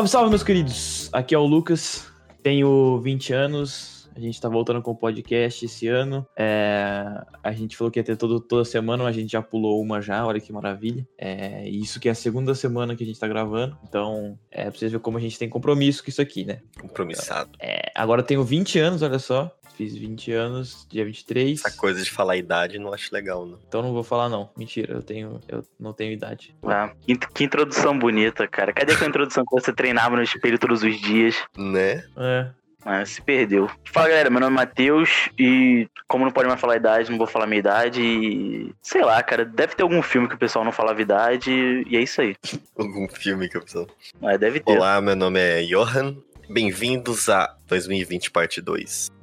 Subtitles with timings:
[0.00, 1.10] Salve, salve, meus queridos!
[1.12, 2.10] Aqui é o Lucas,
[2.42, 6.26] tenho 20 anos, a gente tá voltando com o podcast esse ano.
[6.38, 7.04] É,
[7.42, 10.00] a gente falou que ia ter todo, toda semana, mas a gente já pulou uma
[10.00, 11.06] já, olha que maravilha.
[11.18, 14.78] É, isso que é a segunda semana que a gente tá gravando, então é pra
[14.78, 16.60] vocês verem como a gente tem compromisso com isso aqui, né?
[16.80, 17.50] Compromissado.
[17.60, 19.54] É, agora eu tenho 20 anos, olha só.
[19.80, 21.64] Fiz 20 anos, dia 23.
[21.64, 23.58] Essa coisa de falar idade não acho legal, não.
[23.66, 24.50] Então não vou falar não.
[24.54, 26.54] Mentira, eu tenho eu não tenho idade.
[26.62, 28.74] Ah, que, que introdução bonita, cara.
[28.74, 31.34] Cadê aquela introdução que você treinava no espelho todos os dias?
[31.56, 32.04] Né?
[32.14, 32.50] É.
[32.84, 33.70] Ah, se perdeu.
[33.86, 37.26] Fala galera, meu nome é Matheus e como não pode mais falar idade, não vou
[37.26, 38.74] falar minha idade e.
[38.82, 41.50] Sei lá, cara, deve ter algum filme que o pessoal não falava idade
[41.88, 42.36] e é isso aí.
[42.76, 43.86] Algum filme que eu preciso.
[44.22, 44.72] Ah, deve ter.
[44.72, 46.18] Olá, meu nome é Johan.
[46.50, 49.19] Bem-vindos a 2020 Parte 2.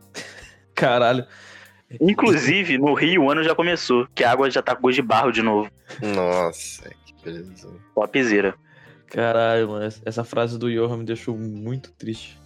[0.77, 1.25] Caralho.
[1.99, 5.01] Inclusive, no Rio o ano já começou, que a água já tá com gosto de
[5.01, 5.71] barro de novo.
[6.01, 7.73] Nossa, que beleza.
[7.95, 8.53] Topzera.
[9.07, 9.91] Caralho, mano.
[10.05, 12.37] Essa frase do Johan me deixou muito triste.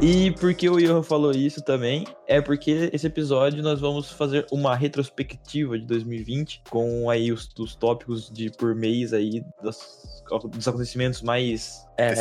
[0.00, 4.76] E porque o Johan falou isso também, é porque esse episódio nós vamos fazer uma
[4.76, 11.22] retrospectiva de 2020 com aí os, os tópicos de por mês aí dos, dos acontecimentos
[11.22, 12.12] mais é,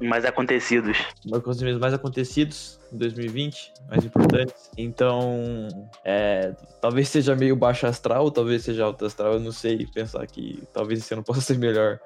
[0.00, 0.96] Mais acontecidos.
[1.32, 4.70] acontecimentos mais acontecidos em 2020, mais importantes.
[4.76, 5.68] Então,
[6.04, 10.62] é, talvez seja meio baixo astral, talvez seja alto astral, eu não sei pensar que
[10.72, 11.98] talvez esse ano possa ser melhor.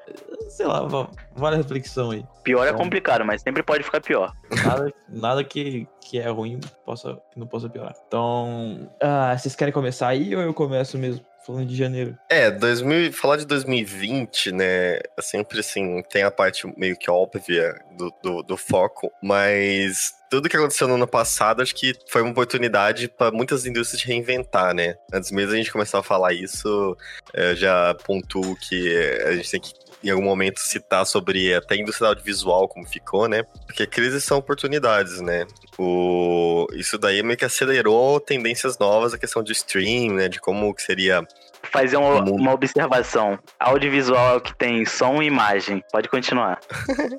[0.49, 2.25] Sei lá, va- vale a reflexão aí.
[2.43, 4.33] Pior é Então- complicado, mas sempre pode ficar pior.
[4.65, 7.95] Nada, nada que, que é ruim possa, que não possa piorar.
[8.07, 11.25] Então, ah, vocês querem começar aí ou eu começo mesmo?
[11.45, 12.17] Falando de janeiro.
[12.31, 14.95] É, 2000, falar de 2020, né?
[14.97, 20.49] é Sempre assim, tem a parte meio que óbvia do, do, do foco, mas tudo
[20.49, 24.75] que aconteceu no ano passado, acho que foi uma oportunidade para muitas indústrias de reinventar,
[24.75, 24.97] né?
[25.13, 26.97] Antes mesmo a gente começar a falar isso,
[27.33, 28.97] eu já pontuo que
[29.27, 29.73] a gente tem que
[30.05, 33.43] em algum momento citar sobre até a indústria audiovisual, como ficou, né?
[33.67, 35.47] Porque crises são oportunidades, né?
[35.79, 36.67] O...
[36.75, 40.29] Isso daí meio que acelerou tendências novas, a questão de stream, né?
[40.29, 41.27] De como que seria
[41.71, 42.35] Fazer uma, Mundo.
[42.35, 43.39] uma observação.
[43.59, 45.83] Audiovisual é o que tem som e imagem.
[45.91, 46.61] Pode continuar.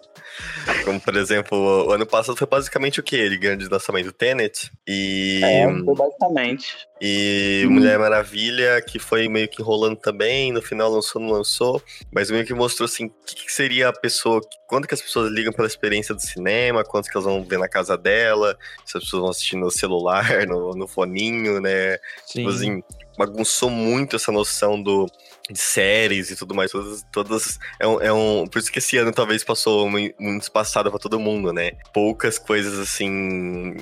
[0.83, 3.15] Como, por exemplo, o ano passado foi basicamente o que?
[3.15, 5.41] Ele grande lançamento Tenet e,
[5.83, 6.87] foi basicamente.
[6.99, 7.71] E Hum.
[7.71, 12.45] Mulher Maravilha, que foi meio que enrolando também, no final lançou, não lançou, mas meio
[12.45, 15.67] que mostrou assim, o que, que seria a pessoa, quando que as pessoas ligam pela
[15.67, 19.29] experiência do cinema, quanto que elas vão ver na casa dela, se as pessoas vão
[19.29, 21.97] assistir no celular, no, no foninho, né?
[22.25, 22.39] Sim.
[22.39, 22.83] Tipo assim,
[23.17, 25.05] bagunçou muito essa noção do,
[25.49, 26.71] de séries e tudo mais.
[26.71, 27.05] Todas.
[27.11, 30.89] todas é, um, é um- Por isso que esse ano talvez passou mui- muito espaçado
[30.89, 31.71] pra todo mundo, né?
[31.93, 33.75] Poucas coisas assim.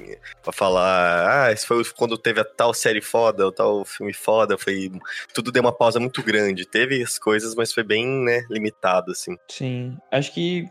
[0.44, 1.46] pra falar.
[1.48, 4.58] Ah, esse foi quando teve a tal série foda, o tal filme foda.
[4.58, 4.92] Foi.
[5.34, 6.66] Tudo deu uma pausa muito grande.
[6.66, 9.38] Teve as coisas, mas foi bem, né, limitado, assim.
[9.50, 9.98] Sim.
[10.12, 10.68] Acho que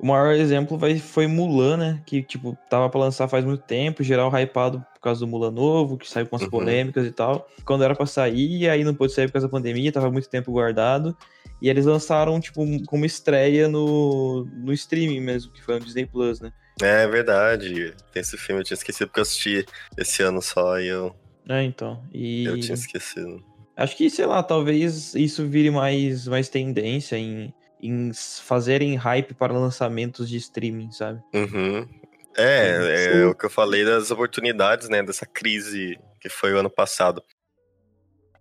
[0.00, 2.02] o maior exemplo vai, foi Mulan, né?
[2.06, 5.96] Que, tipo, tava pra lançar faz muito tempo, geral hypado por causa do Mulan novo,
[5.98, 6.50] que saiu com as Uhum.
[6.50, 7.46] polêmicas e tal.
[7.64, 10.50] Quando era pra sair, aí não pôde sair por causa da pandemia, tava muito tempo
[10.52, 11.16] guardado.
[11.62, 16.40] E eles lançaram, tipo, como estreia no, no streaming mesmo, que foi no Disney Plus,
[16.40, 16.50] né?
[16.80, 17.94] É verdade.
[18.12, 19.66] Tem esse filme, eu tinha esquecido porque eu assisti
[19.98, 21.14] esse ano só e eu,
[21.48, 22.02] É, então.
[22.12, 23.42] E eu tinha esquecido.
[23.76, 29.52] acho que, sei lá, talvez isso vire mais, mais tendência em, em fazerem hype para
[29.52, 31.22] lançamentos de streaming, sabe?
[31.34, 31.88] Uhum.
[32.36, 33.24] É, é Sim.
[33.24, 35.02] o que eu falei das oportunidades, né?
[35.02, 37.22] Dessa crise que foi o ano passado.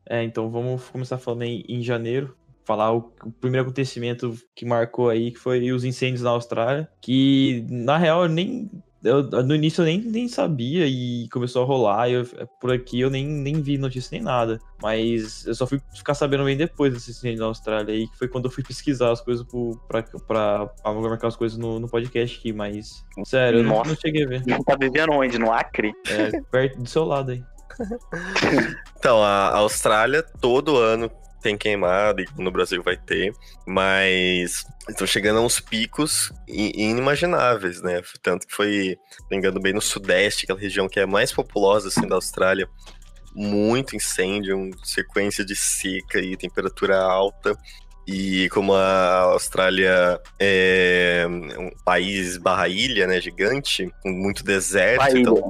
[0.07, 2.35] É, então vamos começar falando em, em janeiro.
[2.65, 6.89] Falar o, o primeiro acontecimento que marcou aí, que foi os incêndios na Austrália.
[7.01, 8.69] Que, na real, eu nem.
[9.03, 12.09] Eu- no início eu nem, nem sabia e começou a rolar.
[12.09, 12.25] e eu-
[12.59, 14.59] por aqui eu nem, nem vi notícia nem nada.
[14.81, 18.27] Mas eu só fui ficar sabendo bem depois desse incêndio na Austrália aí, que foi
[18.27, 21.87] quando eu fui pesquisar as coisas pro, pra, pra, pra marcar as coisas no, no
[21.89, 22.51] podcast aqui.
[22.53, 24.43] Mas, sério, eu não, não cheguei a ver.
[24.45, 25.37] Não tá vivendo onde?
[25.39, 25.93] No Acre?
[26.09, 27.43] É, perto do seu lado aí.
[28.99, 31.09] Então, a Austrália todo ano
[31.41, 33.33] tem queimado, e no Brasil vai ter,
[33.65, 38.01] mas estão chegando a uns picos inimagináveis, né?
[38.21, 38.97] Tanto que foi,
[39.29, 42.67] pegando bem no sudeste, aquela região que é mais populosa assim, da Austrália,
[43.33, 47.55] muito incêndio, uma sequência de seca e temperatura alta.
[48.07, 55.47] E como a Austrália é um país barra ilha, né, gigante, com muito deserto, então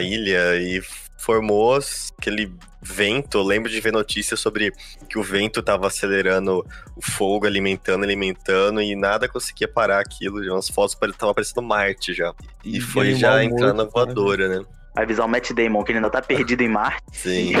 [0.00, 0.82] ilha e
[1.24, 1.78] formou
[2.18, 3.38] aquele vento.
[3.38, 4.72] Eu lembro de ver notícias sobre
[5.08, 10.40] que o vento estava acelerando o fogo, alimentando, alimentando, e nada conseguia parar aquilo.
[10.52, 12.34] Umas fotos tava parecendo Marte já.
[12.62, 14.64] E, E foi já entrando na voadora, né?
[14.94, 17.02] Avisar o Matt Damon que ele ainda tá perdido em Marte.
[17.12, 17.52] Sim.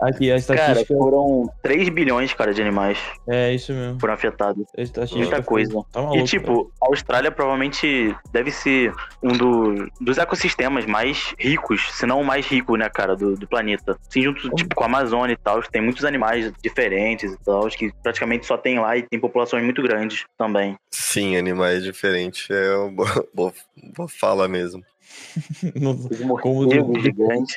[0.00, 0.94] Aqui, a Cara, estatística.
[0.96, 2.98] foram 3 bilhões, cara, de animais
[3.28, 4.00] É isso mesmo.
[4.00, 4.64] foram afetados.
[4.76, 5.74] A estatística Muita coisa.
[5.92, 11.86] Tá maluco, E, tipo, a Austrália provavelmente deve ser um do- dos ecossistemas mais ricos,
[11.92, 13.98] se não o mais rico, né, cara, do, do planeta.
[14.08, 17.68] Assim, junto, tipo, com a Amazônia e tal, que tem muitos animais diferentes e tal,
[17.68, 20.76] que praticamente só tem lá e tem populações muito grandes também.
[20.90, 22.48] Sim, animais diferentes.
[22.48, 22.90] É uma
[23.34, 23.52] boa,
[23.94, 24.82] boa fala mesmo.
[25.74, 25.96] Não-
[26.38, 27.56] Como gigantes.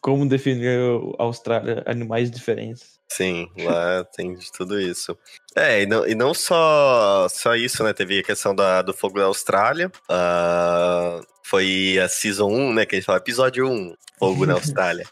[0.00, 0.78] Como definir
[1.18, 2.98] a Austrália animais diferentes?
[3.08, 5.16] Sim, lá tem de tudo isso.
[5.56, 7.92] É, e não, e não só, só isso, né?
[7.92, 9.90] Teve a questão da, do fogo da Austrália.
[10.08, 12.86] ah, foi a Season 1, né?
[12.86, 15.04] Que a gente fala episódio 1, Fogo na Austrália.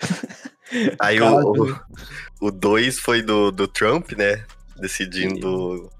[0.98, 1.76] Aí o,
[2.40, 4.44] o 2 foi do, do Trump, né?
[4.76, 5.90] Decidindo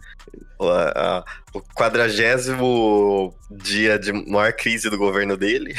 [0.64, 1.24] o, a-
[1.54, 5.74] o quadragésimo dia de maior crise do governo dele.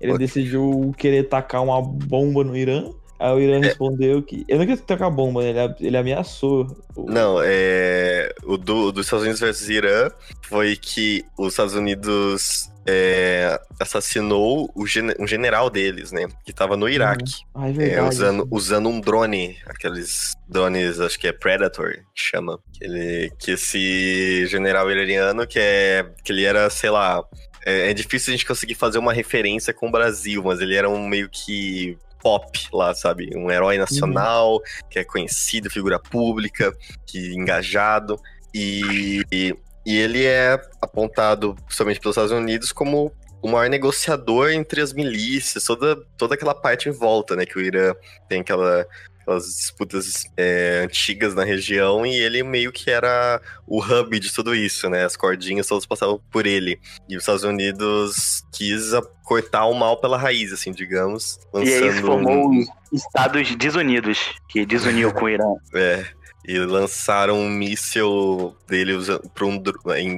[0.00, 2.90] Ele decidiu querer tacar uma bomba no Irã.
[3.18, 3.42] Aí o É.
[3.42, 4.44] Irã respondeu que.
[4.48, 5.50] Eu não queria tacar bomba, né?
[5.50, 6.66] ele, ele ameaçou.
[6.96, 8.32] o- Não, é.
[8.44, 10.10] O do, dos Estados Unidos versus Irã
[10.42, 16.26] foi que os Estados Unidos é, assassinou o gen- um general deles, né?
[16.44, 17.32] Que tava no Iraque.
[17.54, 18.08] Ah, é é, verdade.
[18.08, 22.58] usando, usando um drone, aqueles drones, acho que é Predator, que chama.
[22.72, 26.04] Que, ele, que esse general iraniano, que é.
[26.24, 27.24] que ele era, sei lá.
[27.66, 30.90] É, é difícil a gente conseguir fazer uma referência com o Brasil, mas ele era
[30.90, 33.30] um meio que pop lá, sabe?
[33.36, 36.72] Um herói nacional, que é conhecido, figura pública,
[37.06, 38.18] que engajado.
[38.54, 39.54] E, e,
[39.84, 43.12] e ele é apontado, principalmente pelos Estados Unidos, como
[43.42, 47.44] o maior negociador entre as milícias, toda, toda aquela parte em volta, né?
[47.44, 47.94] Que o Irã
[48.26, 48.86] tem aquela,
[49.24, 54.54] aquelas disputas é, antigas na região e ele meio que era o hub de tudo
[54.54, 55.04] isso, né?
[55.04, 56.78] As cordinhas todas passavam por ele.
[57.08, 58.90] E os Estados Unidos quis
[59.24, 61.38] cortar o mal pela raiz, assim, digamos.
[61.54, 62.60] E aí lançando formou um-
[62.92, 64.18] os Estados Desunidos,
[64.48, 65.46] que desuniu com o Irã.
[65.74, 66.04] É.
[66.46, 68.92] E lançaram um míssil dele
[69.34, 69.62] pra um,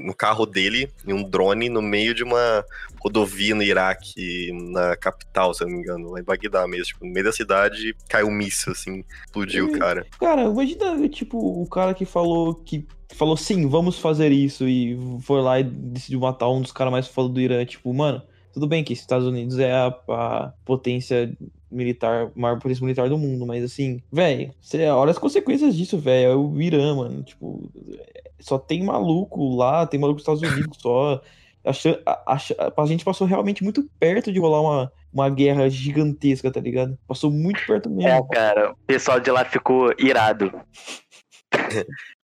[0.04, 2.64] no carro dele, em um drone, no meio de uma
[3.00, 6.86] rodovia no Iraque, na capital, se eu não me engano, lá em Bagdá mesmo.
[6.86, 10.04] Tipo, no meio da cidade, caiu um míssil, assim, explodiu o cara.
[10.18, 12.84] Cara, imagina, tipo, o cara que falou que
[13.14, 17.06] falou sim, vamos fazer isso e foi lá e decidiu matar um dos caras mais
[17.06, 17.64] foda do Irã.
[17.64, 18.20] Tipo, mano,
[18.52, 21.30] tudo bem que os Estados Unidos é a, a potência
[21.70, 24.52] militar, maior potência militar do mundo, mas assim, velho,
[24.94, 26.30] olha as consequências disso, velho.
[26.30, 27.22] É o Irã, mano.
[27.22, 27.70] Tipo,
[28.38, 31.20] só tem maluco lá, tem maluco nos Estados Unidos só.
[31.64, 36.60] Acha, acha, a gente passou realmente muito perto de rolar uma, uma guerra gigantesca, tá
[36.60, 36.96] ligado?
[37.08, 38.08] Passou muito perto mesmo.
[38.08, 40.52] É, cara, o pessoal de lá ficou irado.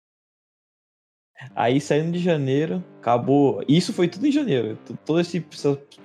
[1.56, 3.64] Aí saindo de janeiro, acabou.
[3.66, 4.78] Isso foi tudo em janeiro.
[5.06, 5.43] Todo esse.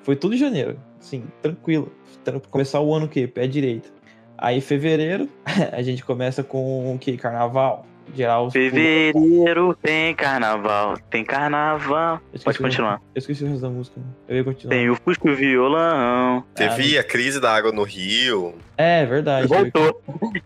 [0.03, 0.79] Foi tudo em janeiro.
[0.99, 1.91] Sim, tranquilo.
[2.25, 3.27] Tran- Começar o ano o quê?
[3.27, 3.94] Pé direito.
[4.38, 5.30] Aí fevereiro,
[5.72, 7.16] a gente começa com o quê?
[7.16, 7.86] Carnaval.
[8.13, 8.51] Geral.
[8.51, 12.22] Fevereiro tem carnaval, tem carnaval.
[12.44, 13.01] Pode continuar.
[13.16, 14.00] Eu esqueci o resto da música.
[14.27, 14.75] Eu ia continuar.
[14.75, 16.44] Tem o Fusco e o Violão.
[16.54, 18.54] Teve a crise da água no Rio.
[18.77, 19.48] É, verdade.
[19.48, 20.01] Voltou.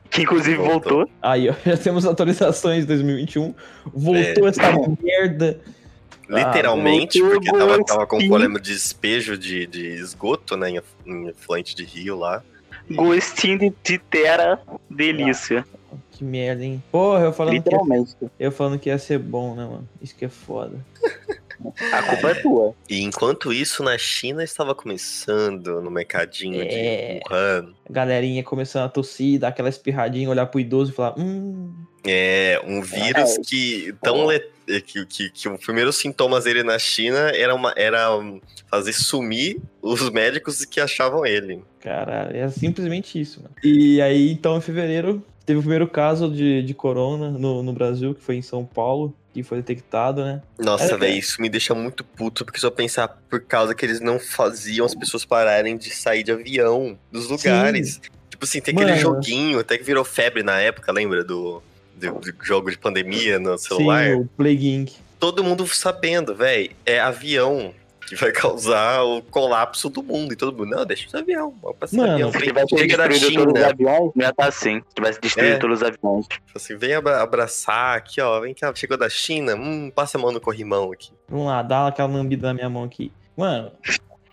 [0.09, 0.99] Que inclusive Voltou.
[0.99, 1.09] voltou.
[1.21, 3.53] Aí, ó, já temos atualizações de 2021.
[3.93, 4.49] Voltou É.
[4.49, 4.61] essa
[5.03, 5.59] merda.
[6.29, 11.29] Literalmente, voltou porque tava, tava com problema de despejo de, de esgoto, né, em, em
[11.29, 12.43] afluente de rio lá.
[12.91, 15.65] Gostinho de, de terra, delícia.
[16.11, 16.83] Que merda, hein?
[16.91, 17.79] Porra, eu falando, que ia,
[18.39, 19.87] eu falando que ia ser bom, né, mano?
[20.01, 20.77] Isso que é foda.
[21.91, 22.73] A culpa é tua.
[22.89, 26.65] E enquanto isso, na China estava começando no mercadinho É.
[26.65, 27.73] de Wuhan.
[27.89, 31.73] A galerinha começando a tossir, dar aquela espirradinha, olhar pro idoso e falar: Hum.
[32.05, 34.47] É, um vírus que tão le-
[34.85, 38.39] que, que, que os primeiros sintomas dele na China era, uma, era um,
[38.69, 41.61] fazer sumir os médicos que achavam ele.
[41.81, 43.53] Caralho, é simplesmente isso, mano.
[43.63, 48.13] E aí, então, em fevereiro, teve o primeiro caso de, de corona no, no Brasil,
[48.15, 50.41] que foi em São Paulo, que foi detectado, né?
[50.57, 51.17] Nossa, É, velho, é.
[51.17, 54.95] isso me deixa muito puto, porque só pensar por causa que eles não faziam as
[54.95, 57.99] pessoas pararem de sair de avião dos lugares.
[58.29, 59.01] Tipo assim, tem aquele Mano.
[59.01, 61.23] joguinho, até que virou febre na época, lembra?
[61.23, 61.61] Do,
[61.99, 64.05] do, do jogo de pandemia no celular.
[64.07, 64.93] Sim, o Plague Inc.
[65.19, 67.73] Todo mundo sabendo, velho, é avião
[68.07, 70.33] que vai causar o colapso do mundo.
[70.33, 72.31] E todo mundo, não, deixa os avião, passar Mano, avião.
[72.31, 73.69] Se Vem, tivesse chega da destruído todos os China.
[73.73, 74.79] aviões, não ia estar assim.
[74.87, 75.57] Se tivesse destruído É.
[75.57, 76.25] todos os aviões.
[76.55, 78.39] Assim, vem abra- abraçar aqui, ó.
[78.39, 79.55] Vem cá, chegou da China.
[79.55, 81.11] Hum, passa a mão no corrimão aqui.
[81.27, 83.11] Vamos lá, dá aquela lambida na minha mão aqui.
[83.37, 83.71] Mano,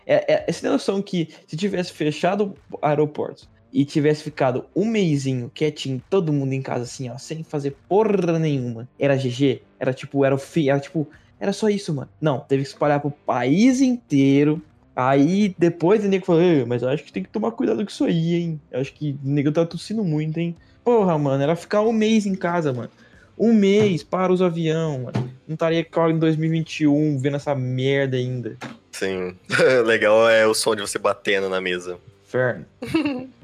[0.05, 5.51] é, é, você tem noção que se tivesse fechado aeroportos e tivesse ficado um mêsinho
[5.53, 9.61] quietinho, todo mundo em casa assim, ó, sem fazer porra nenhuma, era GG?
[9.79, 11.07] Era tipo, era o fim, era tipo,
[11.39, 12.09] era só isso, mano.
[12.19, 14.61] Não, teve que espalhar pro país inteiro
[14.97, 17.91] Aí depois o nego falou, "Ei, mas eu acho que tem que tomar cuidado com
[17.91, 18.59] isso aí, hein?
[18.71, 20.55] Eu acho que o nego tá tossindo muito, hein?
[20.83, 22.89] Porra, mano, era ficar um mês em casa, mano.
[23.37, 25.31] Um mês para os avião, mano.
[25.47, 28.57] Não estaria em 2021 vendo essa merda ainda.
[28.91, 29.35] Sim.
[29.85, 31.99] Legal é o som de você batendo na mesa.
[32.25, 32.65] Inferno.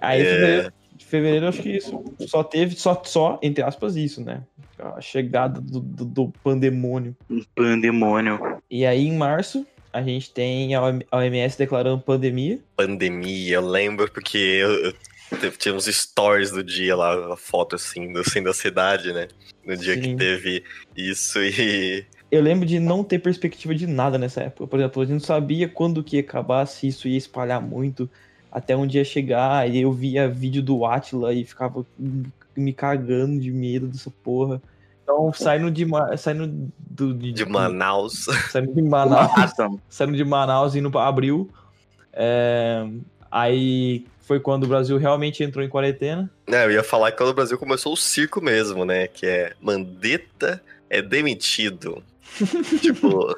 [0.00, 0.24] Aí, É.
[0.24, 4.42] fevereiro, fevereiro, acho que isso só teve, só, só, entre aspas, isso, né?
[4.78, 7.16] A chegada do, do, do pandemônio.
[7.54, 8.58] Pandemônio.
[8.70, 12.58] E aí, em março, a gente tem a OM- a OMS declarando pandemia.
[12.76, 14.92] Pandemia, eu lembro porque eu,
[15.42, 19.28] eu tinha uns stories do dia lá, a foto assim, do centro da cidade, né?
[19.64, 20.16] No dia que Sim.
[20.16, 20.62] teve
[20.96, 22.04] isso e.
[22.30, 24.66] Eu lembro de não ter perspectiva de nada nessa época.
[24.66, 28.10] Por exemplo, a gente não sabia quando que ia acabar, se isso ia espalhar muito,
[28.54, 31.84] até um dia chegar, e eu via vídeo do Atila e ficava
[32.56, 34.62] me cagando de medo dessa porra.
[35.02, 35.84] Então, saindo de,
[36.16, 38.26] saindo do, de, De Manaus.
[38.50, 39.78] saindo de Manaus, Manhattan.
[39.88, 41.50] saindo de Manaus e indo para Abril.
[42.12, 42.86] É,
[43.28, 46.30] aí foi quando o Brasil realmente entrou em quarentena.
[46.48, 49.08] Né, eu ia falar que quando o Brasil começou o circo mesmo, né?
[49.08, 52.02] Que é Mandetta é demitido.
[52.80, 53.36] tipo,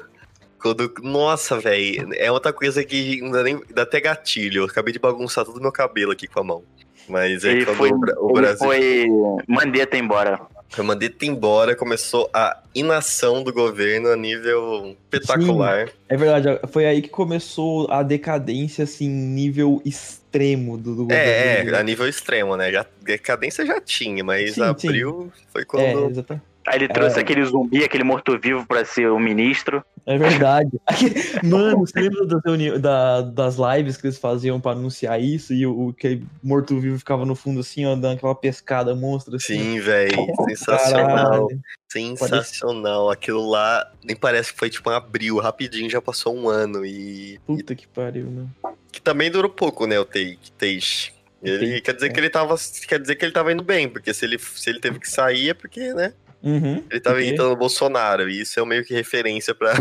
[0.61, 0.91] quando.
[1.01, 2.09] Nossa, velho.
[2.15, 4.61] É outra coisa que não dá, nem, dá até gatilho.
[4.61, 6.63] Eu acabei de bagunçar todo o meu cabelo aqui com a mão.
[7.09, 9.07] Mas é Ele quando foi, o, Brasil foi
[9.47, 10.41] Mandetta embora.
[10.67, 15.89] foi Mandetta embora, começou a inação do governo a nível espetacular.
[16.09, 21.23] É verdade, foi aí que começou a decadência, assim, nível extremo do, do governo.
[21.23, 21.77] É, é, brasileiro.
[21.77, 22.71] a nível extremo, né?
[22.73, 26.09] Já, decadência já tinha, mas Sim, abril foi É, quando.
[26.09, 26.45] exatamente.
[26.67, 27.21] Aí ele trouxe É.
[27.21, 29.81] aquele zumbi, aquele morto-vivo pra ser o ministro.
[30.07, 30.69] É verdade.
[31.43, 35.67] Mano, você lembra das, reuni- da- das lives que eles faziam pra anunciar isso e
[35.67, 39.59] o, o que morto-vivo ficava no fundo assim, ó, dando aquela pescada monstra assim?
[39.59, 40.15] Sim, velho.
[40.47, 41.07] Sensacional.
[41.49, 41.61] Caralho.
[41.91, 43.09] Sensacional.
[43.09, 46.85] Aquilo lá nem parece que foi tipo em abril, rapidinho, já passou um ano.
[46.85, 47.37] E.
[47.45, 48.45] Puta que pariu, né?
[48.91, 51.11] Que também durou pouco, né, o Tei- Teixe.
[51.43, 52.09] Ele quer dizer é.
[52.13, 52.55] que ele tava.
[52.87, 55.49] Quer dizer que ele tava indo bem, porque se ele, se ele teve que sair
[55.49, 56.13] é porque, né?
[56.43, 56.83] Uhum.
[56.89, 58.29] Ele tava imitando o Bolsonaro.
[58.29, 59.73] E isso é meio que referência pra.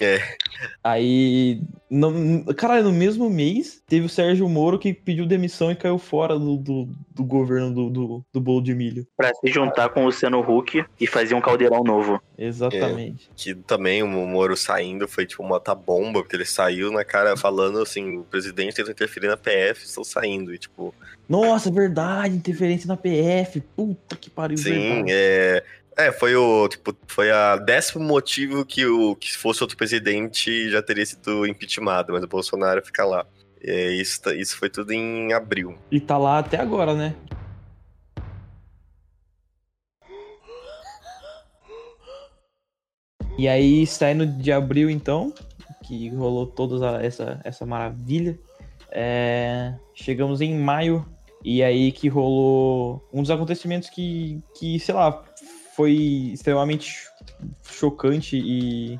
[0.00, 0.18] É.
[0.82, 5.98] Aí, no, caralho, no mesmo mês, teve o Sérgio Moro que pediu demissão e caiu
[5.98, 9.06] fora do, do, do governo do, do, do bolo de milho.
[9.16, 12.20] Pra se juntar com o Luciano Huck e fazer um caldeirão novo.
[12.38, 13.30] Exatamente.
[13.36, 17.36] Que também o Moro saindo foi tipo uma tá bomba, porque ele saiu na cara
[17.36, 20.54] falando assim: o presidente tentou interferir na PF, estou saindo.
[20.54, 20.94] E tipo,
[21.28, 23.60] Nossa, verdade, interferência na PF.
[23.76, 25.10] Puta que pariu, sim, verdade.
[25.12, 25.64] é.
[26.00, 30.70] É, foi o, tipo, foi a décimo motivo que o que se fosse outro presidente
[30.70, 33.26] já teria sido impeachmentado, mas o Bolsonaro fica lá.
[33.62, 35.76] É, isso, tá- isso foi tudo em abril.
[35.90, 37.14] E tá lá até agora, né?
[43.36, 45.34] E aí, saindo de abril, então,
[45.84, 48.38] que rolou toda essa, essa maravilha,
[48.90, 51.04] é, chegamos em maio,
[51.44, 55.24] e aí que rolou um dos acontecimentos que, que sei lá,
[55.80, 55.92] foi
[56.34, 57.06] extremamente
[57.64, 58.98] chocante e.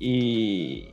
[0.00, 0.88] e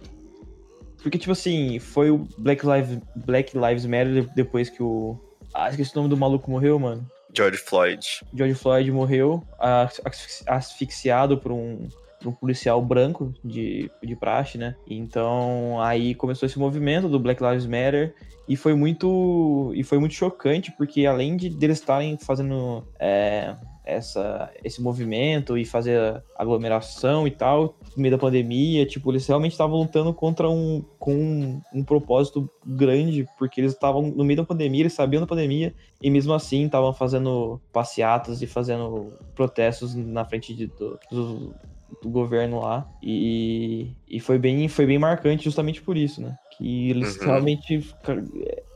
[1.03, 5.19] porque, tipo assim, foi o Black Lives, Black Lives Matter depois que o.
[5.53, 7.05] Ah, esqueci o nome do maluco morreu, mano.
[7.35, 8.05] George Floyd.
[8.33, 11.87] George Floyd morreu as- asfixi- asfixiado por um,
[12.19, 14.75] por um policial branco de, de praxe, né?
[14.87, 18.13] Então aí começou esse movimento do Black Lives Matter
[18.47, 24.51] e foi muito e foi muito chocante porque além de deles estarem fazendo é, essa,
[24.63, 29.79] esse movimento e fazer aglomeração e tal no meio da pandemia, tipo eles realmente estavam
[29.79, 34.81] lutando contra um com um, um propósito grande porque eles estavam no meio da pandemia,
[34.81, 40.53] eles sabiam da pandemia e mesmo assim estavam fazendo passeatas e fazendo protestos na frente
[40.53, 41.55] de- do, do,
[42.01, 42.87] do governo lá.
[43.01, 46.35] E, e foi, bem, foi bem marcante justamente por isso, né?
[46.57, 47.25] Que eles Uhum.
[47.25, 47.93] realmente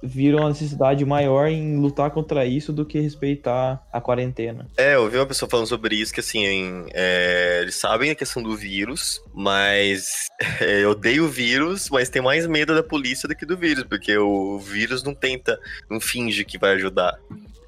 [0.02, 4.68] viram a necessidade maior em lutar contra isso do que respeitar a quarentena.
[4.78, 8.42] É, eu vi uma pessoa falando sobre isso, que assim, é, eles sabem a questão
[8.42, 10.28] do vírus, mas
[10.62, 13.84] é, eu odeio o vírus, mas tem mais medo da polícia do que do vírus,
[13.84, 17.18] porque o vírus não tenta, não finge que vai ajudar.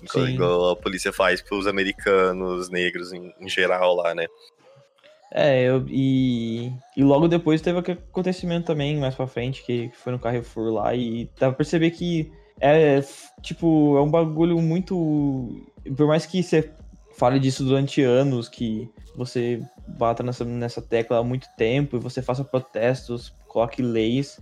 [0.02, 0.34] Igual, Sim.
[0.34, 4.26] igual a polícia faz pros americanos, negros em, em geral lá, né?
[5.32, 10.14] É, eu, e, e logo depois teve aquele acontecimento também, mais pra frente, que, foi
[10.14, 13.02] no Carrefour lá, e dá pra perceber que é,
[13.42, 15.66] tipo, é um bagulho muito.
[15.96, 16.72] Por mais que você
[17.18, 19.62] fale disso durante anos, que você
[19.98, 24.40] bata nessa, nessa tecla há muito tempo, e você faça protestos, coloque leis,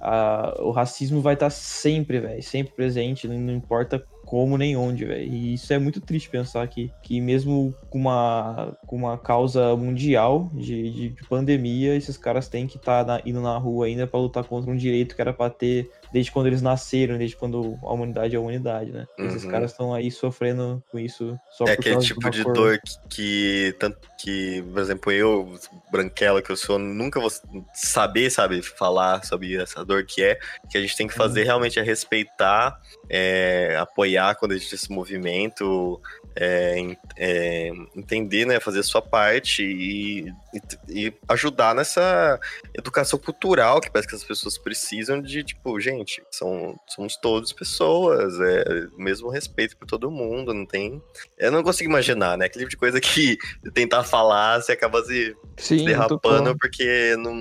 [0.00, 5.32] a- o racismo vai estar sempre, velho, sempre presente, não importa como nem onde, velho.
[5.32, 10.50] E isso é muito triste pensar que, que mesmo com uma, com uma causa mundial
[10.52, 14.18] de, de, de pandemia, esses caras têm que estar tá indo na rua ainda para
[14.18, 17.92] lutar contra um direito que era para ter desde quando eles nasceram, desde quando a
[17.92, 19.06] humanidade é a humanidade, né?
[19.18, 19.26] Uhum.
[19.26, 22.52] Esses caras estão aí sofrendo com isso só É aquele tipo de cor.
[22.52, 25.58] dor que, que, tanto que, por exemplo, eu,
[25.90, 27.30] branquela que eu sou, nunca vou
[27.74, 30.38] saber, sabe, falar sobre essa dor que é,
[30.70, 31.46] que a gente tem que fazer uhum.
[31.46, 36.00] realmente é respeitar, é, apoiar quando existe esse movimento,
[36.38, 42.38] é, é, entender, né, fazer a sua parte e, e, e, ajudar nessa
[42.74, 48.38] educação cultural que parece que as pessoas precisam de, tipo, gente, são, somos todos pessoas,
[48.38, 51.02] é mesmo respeito por todo mundo, não tem...
[51.38, 53.38] Eu não consigo imaginar, né, aquele tipo de coisa que
[53.72, 57.34] tentar falar, você acaba se, Sim, se derrapando porque não,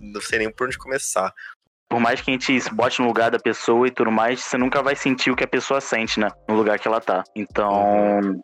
[0.00, 1.32] não sei nem por onde começar
[1.92, 4.56] por mais que a gente se bote no lugar da pessoa e tudo mais, você
[4.56, 6.30] nunca vai sentir o que a pessoa sente, né?
[6.48, 7.22] No lugar que ela tá.
[7.36, 8.40] Então.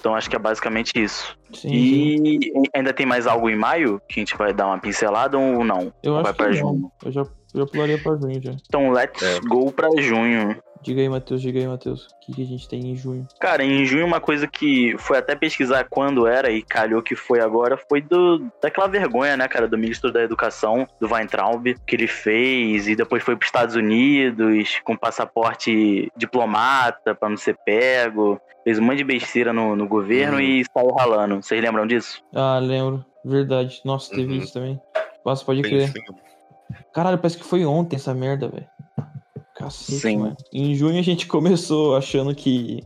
[0.00, 1.36] Então acho que é basicamente isso.
[1.52, 2.62] Sim, e sim.
[2.74, 5.92] ainda tem mais algo em maio que a gente vai dar uma pincelada ou não?
[6.02, 6.80] Eu ou acho vai pra que junho?
[6.80, 6.92] Não.
[7.04, 8.52] Eu já, já pularia pra junho já.
[8.66, 9.40] Então let's é.
[9.40, 10.56] go pra junho.
[10.86, 12.06] Diga aí, Matheus, diga aí, Matheus.
[12.06, 13.26] O que, que, a gente tem em junho?
[13.40, 17.40] Cara, em junho uma coisa que foi até pesquisar quando era e calhou que foi
[17.40, 22.06] agora foi do daquela vergonha, né, cara, do ministro da Educação, do Weintraub, que ele
[22.06, 28.40] fez e depois foi para os Estados Unidos com passaporte diplomata para não ser pego.
[28.62, 30.40] Fez um monte de besteira no, no governo uhum.
[30.40, 31.42] e saiu ralando.
[31.42, 32.22] Vocês lembram disso?
[32.32, 33.04] Ah, lembro.
[33.24, 33.80] Verdade.
[33.84, 34.38] Nossa, teve uhum.
[34.38, 34.80] isso também.
[35.24, 35.92] Nossa, pode crer.
[36.92, 38.66] Caralho, parece que foi ontem essa merda, velho.
[39.66, 40.16] Cacete, Sim.
[40.18, 40.36] Mano.
[40.52, 42.82] Em junho a gente começou achando que,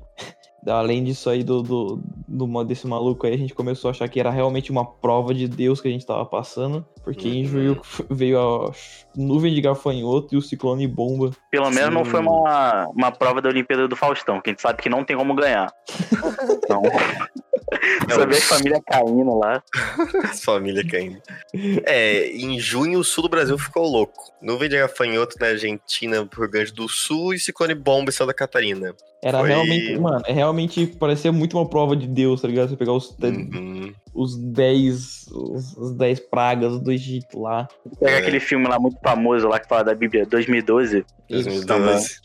[0.66, 4.18] além disso aí do, do, do, desse maluco aí, a gente começou a achar que
[4.18, 6.86] era realmente uma prova de Deus que a gente tava passando.
[7.04, 7.34] Porque uhum.
[7.34, 8.72] em junho veio a
[9.16, 11.30] nuvem de gafanhoto e o ciclone bomba.
[11.50, 11.74] Pelo Sim.
[11.74, 14.88] menos não foi uma, uma prova da Olimpíada do Faustão, que a gente sabe que
[14.88, 15.72] não tem como ganhar.
[16.64, 16.82] então...
[18.08, 19.62] Só ver a família caindo lá.
[20.30, 21.22] As famílias caindo.
[21.84, 24.32] É, em junho o sul do Brasil ficou louco.
[24.40, 28.94] Nuvem de gafanhoto na Argentina, Rio Grande do Sul e ciclone bomba em Santa Catarina.
[29.22, 29.48] Era Foi...
[29.48, 32.70] realmente, mano, é realmente parecia muito uma prova de Deus, tá ligado?
[32.70, 33.92] Você pegar os, uhum.
[34.14, 37.68] os 10 os, os 10 pragas do Egito lá.
[37.98, 38.18] Pega é.
[38.18, 41.04] aquele filme lá muito famoso lá que fala da Bíblia, 2012.
[41.28, 42.20] 2012.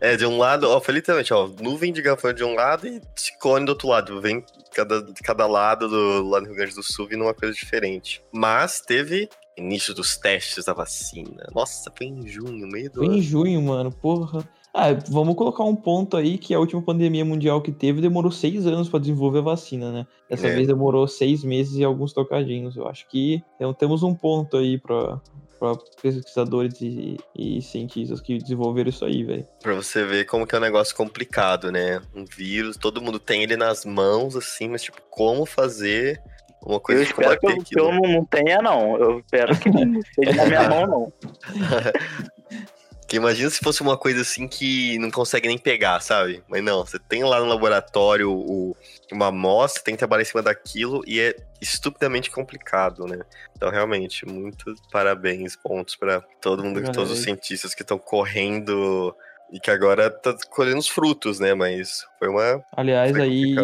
[0.00, 3.00] é, de um lado, ó, foi literalmente, ó, nuvem de gafanhoto de um lado e
[3.16, 4.20] ciclone do outro lado.
[4.20, 8.22] Vem cada, cada lado do lado do Rio Grande do Sul vindo uma coisa diferente.
[8.32, 11.44] Mas teve início dos testes da vacina.
[11.52, 14.48] Nossa, foi em junho, meio do Foi em junho, mano, porra.
[14.74, 18.66] Ah, vamos colocar um ponto aí que a última pandemia mundial que teve demorou seis
[18.66, 20.06] anos para desenvolver a vacina, né?
[20.30, 20.54] Dessa é.
[20.54, 22.74] vez demorou seis meses e alguns tocadinhos.
[22.74, 25.20] Eu acho que então, temos um ponto aí para
[26.00, 29.46] pesquisadores e, e, cientistas que desenvolveram isso aí, velho.
[29.62, 32.00] Pra você ver como que é um negócio complicado, né?
[32.14, 36.18] Um vírus, todo mundo tem ele nas mãos, assim, mas tipo, como fazer
[36.64, 38.96] uma coisa eu espero que, eu, que eu não, não tenha, não.
[38.96, 41.12] Eu espero que não esteja na minha mão, não.
[43.12, 46.42] Que imagina se fosse uma coisa assim que não consegue nem pegar, sabe?
[46.48, 48.74] Mas não, você tem lá no laboratório o,
[49.12, 53.20] uma amostra, tem que trabalhar em cima daquilo e é estupidamente complicado, né?
[53.54, 59.14] Então, realmente, muitos parabéns, pontos para todo mundo, todos os cientistas que estão correndo
[59.52, 61.52] e que agora tá colhendo os frutos, né?
[61.52, 62.64] Mas foi uma.
[62.74, 63.54] Aliás, aí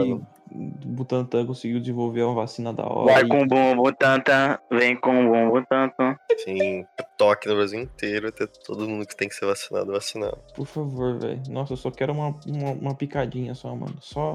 [0.51, 3.13] Butantan conseguiu desenvolver uma vacina da hora.
[3.13, 6.17] Vai com o bom Butantan, vem com o bom Butantan.
[6.39, 6.85] Sim,
[7.17, 10.39] toque no Brasil inteiro, até todo mundo que tem que ser vacinado, vacinado.
[10.55, 11.43] Por favor, velho.
[11.49, 13.97] Nossa, eu só quero uma, uma, uma, picadinha só, mano.
[14.01, 14.33] Só,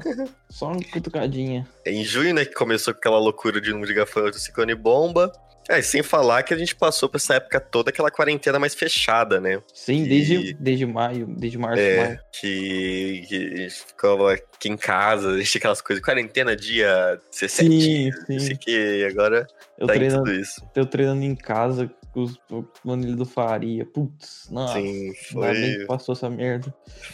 [0.48, 1.66] só uma cutucadinha.
[1.84, 5.32] É em junho, né, que começou com aquela loucura de número de gafanhoto, ciclone bomba.
[5.68, 9.40] É, sem falar que a gente passou por essa época toda aquela quarentena mais fechada,
[9.40, 9.62] né?
[9.72, 10.08] Sim, que...
[10.08, 12.20] desde, desde maio, desde março, é, maio.
[12.32, 17.18] Que, que a gente ficava aqui em casa, a gente tinha aquelas coisas, quarentena dia
[17.30, 18.38] 17, sim, sim.
[18.38, 19.46] sei que, agora
[19.78, 20.62] eu tá treinando, tudo isso.
[20.74, 22.38] Eu treinando em casa com os
[22.84, 25.48] manilhos do Faria, putz, nossa, sim, foi...
[25.48, 26.72] ainda bem que passou essa merda.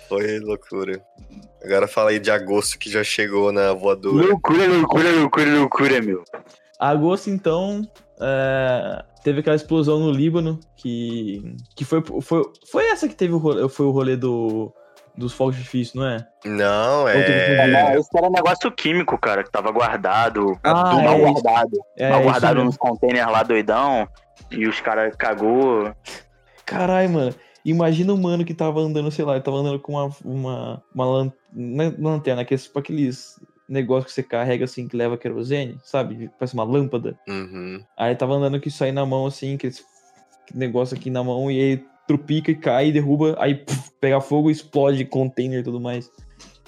[0.08, 1.02] Foi loucura.
[1.62, 4.26] Agora fala aí de agosto que já chegou na voadora.
[4.26, 6.24] Loucura, loucura, loucura, loucura, meu.
[6.80, 7.86] Agosto, então,
[8.18, 13.38] é, teve aquela explosão no Líbano, que, que foi, foi, foi essa que teve o
[13.38, 14.72] rolê, foi o rolê do,
[15.14, 16.26] dos fogos de artifício, não é?
[16.44, 17.66] Não, é.
[17.66, 21.78] Não, esse era um negócio químico, cara, que tava guardado, ah, mal é guardado.
[21.98, 24.08] É, mal guardado nos containers lá doidão,
[24.50, 25.94] e os caras cagou.
[26.64, 27.34] Caralho, mano.
[27.62, 31.34] Imagina o mano que tava andando, sei lá, ele tava andando com uma, uma, uma
[31.58, 33.38] é lanterna, que é tipo aqueles
[33.70, 36.28] negócio que você carrega assim, que leva querosene, sabe?
[36.38, 37.16] Parece uma lâmpada.
[37.28, 37.82] Uhum.
[37.96, 39.70] Aí tava andando com isso aí na mão, assim, que
[40.52, 44.50] negócio aqui na mão, e aí tropica e cai, e derruba, aí puf, pega fogo,
[44.50, 46.10] explode container e tudo mais.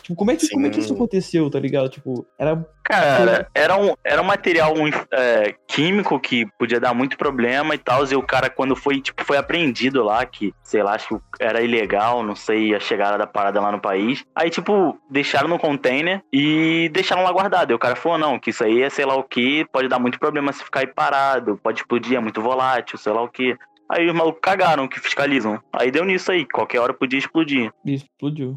[0.02, 1.88] Tipo, como é que, como é que isso aconteceu, tá ligado?
[1.88, 2.66] Tipo, era.
[2.84, 4.74] Cara, era um, era um material
[5.12, 8.04] é, químico que podia dar muito problema e tal.
[8.04, 11.62] E o cara, quando foi, tipo, foi apreendido lá, que, sei lá, acho que era
[11.62, 14.24] ilegal, não sei a chegada da parada lá no país.
[14.34, 17.70] Aí, tipo, deixaram no container e deixaram lá guardado.
[17.70, 20.00] E o cara falou, não, que isso aí é sei lá o que, pode dar
[20.00, 23.56] muito problema se ficar aí parado, pode explodir, é muito volátil, sei lá o que.
[23.88, 25.60] Aí os malucos cagaram que fiscalizam.
[25.72, 27.70] Aí deu nisso aí, qualquer hora podia explodir.
[27.84, 28.56] E explodiu.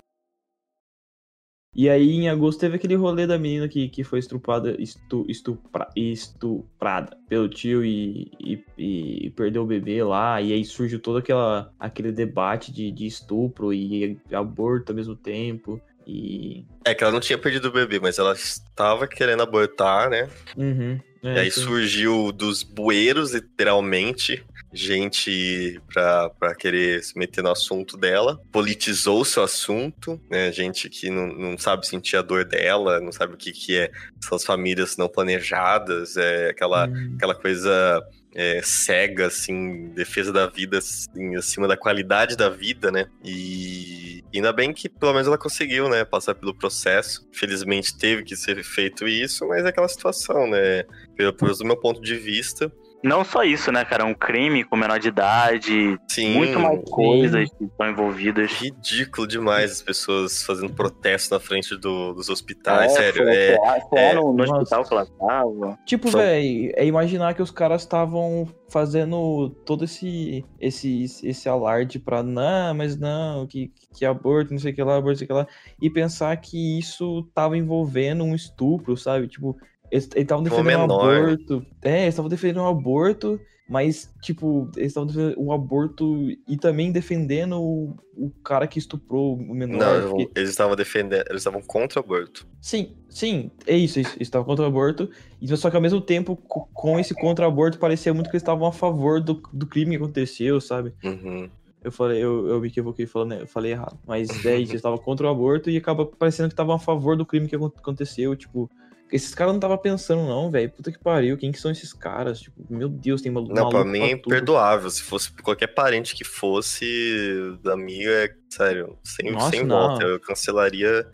[1.75, 5.89] E aí, em agosto, teve aquele rolê da menina que, que foi estuprada, estu, estupra,
[5.93, 10.41] estuprada pelo tio e, e, e perdeu o bebê lá.
[10.41, 15.81] E aí surgiu todo aquela, aquele debate de, de estupro e aborto ao mesmo tempo.
[16.07, 16.65] E.
[16.85, 20.29] É que ela não tinha perdido o bebê, mas ela estava querendo abortar, né?
[20.55, 21.61] Uhum, é, e aí sim.
[21.61, 28.39] surgiu dos bueiros, literalmente, gente pra, pra querer se meter no assunto dela.
[28.51, 30.51] Politizou-se o assunto, né?
[30.51, 33.91] Gente que não, não sabe sentir a dor dela, não sabe o que, que é
[34.23, 40.77] essas famílias não planejadas, é aquela, Hum, aquela coisa é, cega, assim, defesa da vida
[40.77, 43.07] assim, acima da qualidade da vida, né?
[43.23, 46.03] E ainda bem que pelo menos ela conseguiu, né?
[46.03, 47.27] Passar pelo processo.
[47.31, 50.83] Felizmente teve que ser feito isso, mas é aquela situação, né?
[51.15, 52.71] Pelo, pelo meu ponto de vista.
[53.05, 54.03] Não só isso, né, cara?
[54.03, 58.51] Um crime com menor de idade, Sim, muito mais coisas que estão envolvidas.
[58.51, 63.23] ridículo demais as pessoas fazendo protesto na frente do- dos hospitais, sério.
[63.23, 63.57] foi, É,
[63.89, 65.79] foi, é, lá no, hospital que ela tava.
[65.85, 71.99] Tipo, Só- velho, é imaginar que os caras estavam fazendo todo esse, esse, esse alarde
[71.99, 75.25] pra não, mas não, que, que aborto, não sei o que lá, aborto, não sei
[75.25, 75.47] o que lá,
[75.79, 79.27] e pensar que isso tava envolvendo um estupro, sabe?
[79.27, 79.55] Tipo,
[79.91, 81.15] eles estavam Um defendendo um menor.
[81.23, 81.65] aborto.
[81.81, 86.91] É, eles estavam defendendo um aborto, mas, tipo, eles estavam defendendo o aborto e também
[86.91, 89.79] defendendo o, o cara que estuprou o menor.
[90.01, 92.47] não, porque- eles estavam defendendo, eles estavam contra o aborto.
[92.61, 95.09] Sim, sim, é isso, isso, estava contra o aborto,
[95.57, 98.71] só que ao mesmo tempo, co- com esse contra-aborto, parecia muito que eles estavam a
[98.71, 100.93] favor do, do crime que aconteceu, sabe?
[101.03, 101.49] Uhum.
[101.83, 103.99] Eu falei, eu, eu me equivoquei falando, eu falei errado.
[104.07, 107.15] Mas é isso, eles estavam contra o aborto e acaba parecendo que estavam a favor
[107.15, 108.67] do crime que acon- aconteceu, tipo.
[109.11, 110.69] Esses caras não estavam pensando, não, velho.
[110.71, 112.41] Puta que pariu, quem que são esses caras?
[112.41, 113.53] Tipo, meu Deus, tem maluco.
[113.53, 114.33] Não, pra mim é tudo.
[114.33, 114.89] imperdoável.
[114.89, 119.75] Se fosse qualquer parente que fosse da minha, é sério, sem, Nossa, sem não.
[119.75, 120.03] volta.
[120.03, 121.07] Eu cancelaria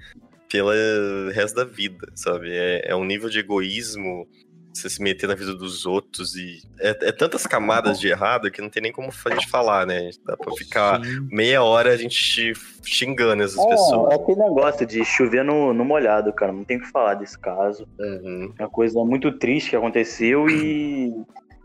[0.50, 0.72] pelo
[1.32, 2.50] resto da vida, sabe?
[2.52, 4.28] É, é um nível de egoísmo
[4.74, 6.62] você se meter na vida dos outros e.
[6.80, 10.10] É, é tantas camadas de errado que não tem nem como a gente falar, né?
[10.26, 11.28] Dá pra ficar Sim.
[11.32, 12.54] meia hora a gente
[12.84, 14.12] xingando essas É, pessoas.
[14.12, 16.52] é aquele negócio de chover no, no molhado, cara.
[16.52, 17.88] Não tem o que falar desse caso.
[18.00, 18.54] Uhum.
[18.58, 21.14] É uma coisa muito triste que aconteceu e.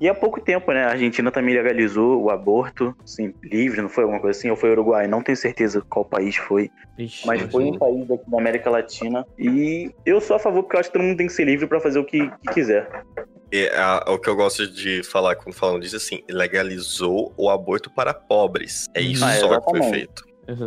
[0.01, 0.85] E há pouco tempo, né?
[0.85, 4.51] A Argentina também legalizou o aborto, assim, livre, não foi alguma coisa assim?
[4.51, 5.07] Ou foi o Uruguai?
[5.09, 6.71] Não tenho certeza qual país foi.
[6.99, 9.25] Ixi, Mas foi um país daqui da América Latina.
[9.39, 11.67] E eu sou a favor porque eu acho que todo mundo tem que ser livre
[11.67, 12.89] pra fazer o que, que quiser.
[13.51, 17.91] E a- o que eu gosto de falar quando falam disso, assim, legalizou o aborto
[17.91, 18.85] para pobres.
[18.95, 19.91] É isso Ah, só que foi exatamente.
[19.91, 20.23] feito.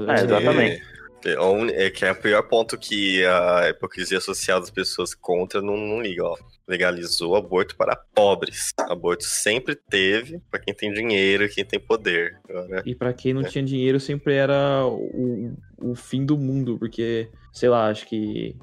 [0.10, 0.82] É, exatamente.
[0.82, 5.62] É, é é que é o pior ponto que a hipocrisia social das pessoas contra
[5.62, 6.36] não, não liga, ó.
[6.68, 8.72] Legalizou o aborto para pobres.
[8.80, 12.38] Aborto sempre teve para quem tem dinheiro, quem tem poder.
[12.48, 13.46] Agora, E pra quem não É.
[13.46, 15.52] tinha dinheiro, sempre era o,
[15.82, 18.56] o fim do mundo, porque, sei lá, acho que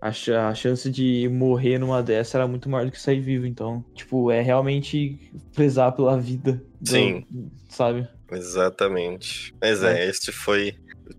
[0.00, 3.46] a, a, a chance de morrer numa dessa era muito maior do que sair vivo.
[3.46, 5.18] Então, tipo, é realmente
[5.54, 6.62] prezar pela vida.
[6.80, 7.26] do- Sim.
[7.68, 8.08] Sabe?
[8.32, 9.52] exatamente.
[9.60, 10.74] Mas é, este foi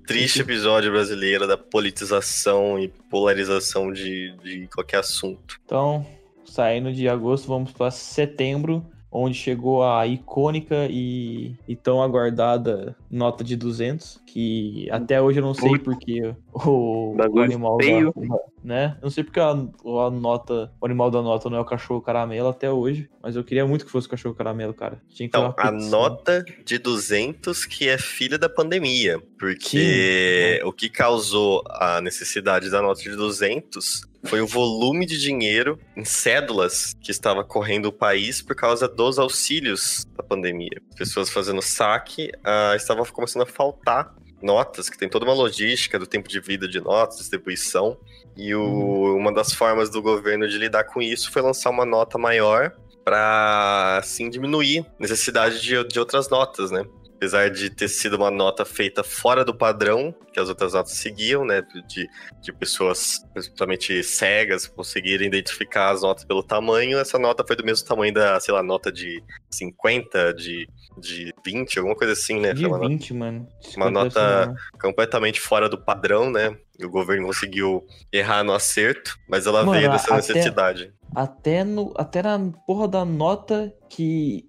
[0.08, 5.60] triste episódio brasileiro da politização e polarização de, de qualquer assunto.
[5.66, 6.06] Então,
[6.46, 13.44] saindo de agosto, vamos pra setembro, onde chegou a icônica e, e tão aguardada nota
[13.44, 15.84] de 200, que até hoje eu não sei Putz.
[15.84, 18.14] porque o, o animal feio.
[18.16, 18.96] da, né?
[18.98, 22.02] Eu não sei porque a, a nota, o animal da nota não é o cachorro
[22.02, 25.02] caramelo até hoje, mas eu queria muito que fosse o cachorro caramelo, cara.
[25.10, 25.90] Tinha que Então, a petição.
[25.90, 32.82] nota de 200 que é filha da pandemia, porque o que causou a necessidade da
[32.82, 38.42] nota de 200 foi o volume de dinheiro em cédulas que estava correndo o país
[38.42, 40.82] por causa dos auxílios da pandemia.
[40.96, 46.08] Pessoas fazendo saque, ah, estava começando a faltar notas, que tem toda uma logística do
[46.08, 47.98] tempo de vida de notas, distribuição,
[48.36, 52.18] e o- uma das formas do governo de lidar com isso foi lançar uma nota
[52.18, 52.72] maior
[53.04, 56.86] para assim diminuir a necessidade de, de outras notas, né?
[57.22, 61.46] apesar de ter sido uma nota feita fora do padrão que as outras notas seguiam,
[61.46, 61.62] né?
[61.88, 62.10] De,
[62.42, 67.88] de pessoas, principalmente cegas, conseguirem identificar as notas pelo tamanho, essa nota foi do mesmo
[67.88, 72.54] tamanho da, sei lá, nota de 50, de, de 20, alguma coisa assim, né?
[72.54, 73.48] De Foi uma 20, mano.
[73.78, 76.56] uma 50 nota- completamente fora do padrão, né?
[76.80, 80.94] E o governo conseguiu errar no acerto, mas ela Mano, veio dessa até- necessidade.
[81.16, 84.46] Até, no, até na porra da nota que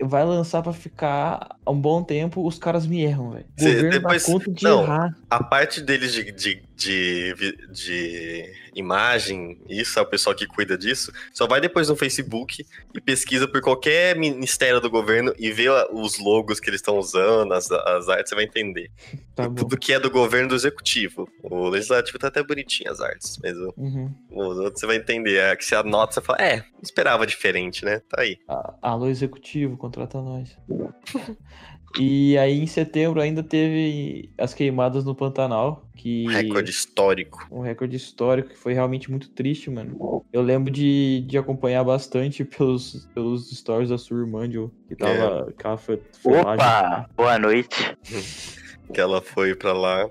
[0.00, 3.46] vai lançar pra ficar há um bom tempo, os caras me erram, velho.
[3.90, 4.82] Depois- conta de não.
[4.84, 5.16] errar.
[5.28, 7.34] A parte deles de, de, de,
[7.70, 12.64] de imagem, isso é o pessoal que cuida disso, só vai depois no Facebook
[12.94, 17.52] e pesquisa por qualquer ministério do governo e vê os logos que eles estão usando,
[17.52, 18.90] as, as artes, você vai entender.
[19.34, 19.48] Tá.
[19.48, 21.28] Tudo que é do governo do executivo.
[21.42, 24.14] O legislativo tá até bonitinho as artes, mas o, Uhum.
[24.30, 25.36] os outros você vai entender.
[25.38, 28.00] É que se anota, você fala, é, esperava diferente, né?
[28.08, 28.38] Tá aí.
[28.80, 30.56] Alô, executivo, contrata nós.
[31.98, 36.26] e aí, em setembro, ainda teve as queimadas no Pantanal, que...
[36.26, 37.46] Recorde histórico.
[37.50, 40.24] Um recorde histórico que foi realmente muito triste, mano.
[40.32, 45.52] Eu lembro de, de acompanhar bastante pelos, pelos stories da sua irmã, Joe, que tava...
[45.56, 47.96] Que ela foi, foi lá, Opa, boa noite.
[48.92, 50.10] Que ela foi pra lá.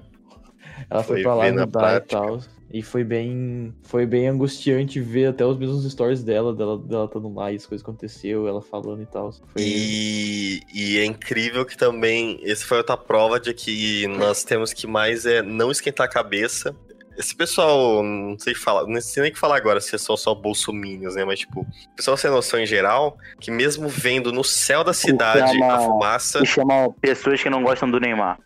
[0.90, 2.40] ela foi foi pra lá ajudar e tal.
[2.74, 7.34] E foi bem, foi bem angustiante ver até os mesmos stories dela, dela, dela estando
[7.34, 9.32] lá e as coisas aconteceu, ela falando e tal.
[9.34, 9.62] Foi...
[9.62, 14.88] E, e é incrível que também, esse foi outra prova de que nós temos que
[14.88, 16.76] mais é não esquentar a cabeça.
[17.18, 20.34] Esse pessoal, não sei falar, não sei nem o que falar agora se são só
[20.34, 21.26] bolsominions, né?
[21.26, 25.52] Mas, tipo, o pessoal sem noção em geral, que mesmo vendo no céu da cidade
[25.54, 28.38] chama- a fumaça, chama pessoas que não gostam do Neymar.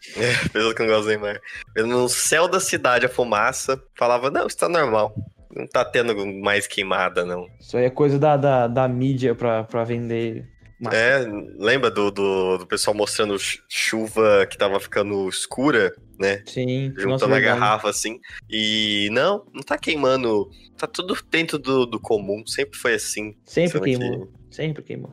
[0.52, 1.40] pessoas que não gostam do Neymar,
[1.76, 5.14] vendo no céu da cidade a fumaça, falava, não, isso tá normal.
[5.56, 7.48] Não tá tendo mais queimada, não.
[7.62, 10.44] Isso aí é coisa da, da, da mídia pra, pra vender.
[10.82, 10.98] massa.
[10.98, 11.26] É,
[11.58, 16.42] lembra do, do, do pessoal mostrando chu- chuva que tava ficando escura, né?
[16.46, 18.20] Sim, Juntando a garrafa assim.
[18.50, 20.50] E não, não tá queimando.
[20.78, 22.46] Tá tudo dentro do, do comum.
[22.46, 23.36] Sempre foi assim.
[23.46, 24.32] Sempre queimou.
[24.50, 25.12] Sempre queimou.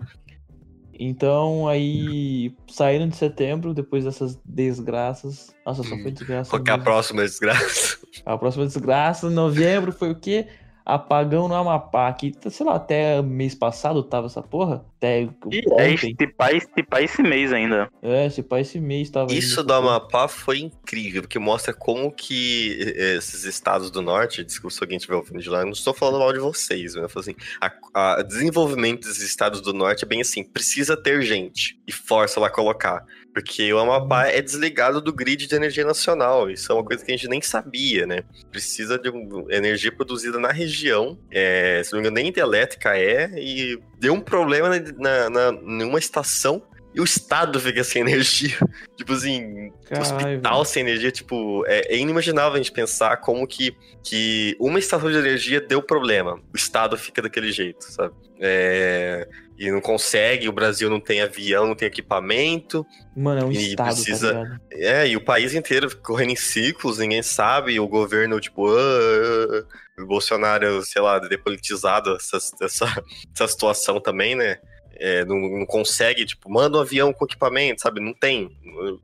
[1.05, 5.53] Então, aí, saindo de setembro, depois dessas desgraças.
[5.67, 6.51] Nossa, só foi desgraça.
[6.51, 7.99] Qual que é a próxima desgraça?
[8.25, 10.47] A próxima desgraça, novembro, foi o quê?
[10.85, 14.85] Apagão no Amapá, que, sei lá, até mês passado tava essa porra.
[14.97, 17.90] Até E é este pai esse mês ainda.
[18.01, 19.33] É, esse pai esse mês tava.
[19.33, 19.73] Isso do.
[19.73, 24.97] Amapá foi incrível, porque mostra como que eh, esses estados do norte, desculpa se alguém
[24.97, 27.03] estiver ouvindo de lá, eu não estou falando mal de vocês, né?
[27.03, 31.23] Eu falo assim, a, a desenvolvimento desses estados do norte é bem assim, precisa ter
[31.23, 33.05] gente e força lá colocar.
[33.33, 36.51] Porque o Amapá é desligado do grid de energia nacional.
[36.51, 38.25] Isso é uma coisa que a gente nem sabia, né?
[38.51, 39.11] Precisa de
[39.51, 41.18] energia produzida na região.
[41.31, 43.31] É, se não me engano, nem hidrelétrica é.
[43.38, 44.68] E deu um problema
[44.99, 46.62] na, na, numa estação
[46.95, 48.57] e o estado fica sem energia.
[48.97, 50.65] tipo assim, Caralho, hospital velho.
[50.65, 55.17] sem energia, tipo, é, é inimaginável a gente pensar como que, que uma estação de
[55.17, 56.41] energia deu problema.
[56.53, 58.15] O estado fica daquele jeito, sabe?
[58.41, 62.85] É, e não consegue, o Brasil não tem avião, não tem equipamento.
[63.17, 64.61] Mano, é um E estado, precisa- tá?
[64.73, 69.65] É, e o país inteiro correndo em ciclos, ninguém sabe, o governo, tipo, ah, ah,
[69.99, 70.03] ah.
[70.03, 72.87] o Bolsonaro, sei lá, depolitizado essa, essa,
[73.35, 74.59] essa situação também, né?
[74.97, 78.01] É, não, não consegue, tipo, manda um avião com equipamento, sabe?
[78.01, 78.51] Não tem.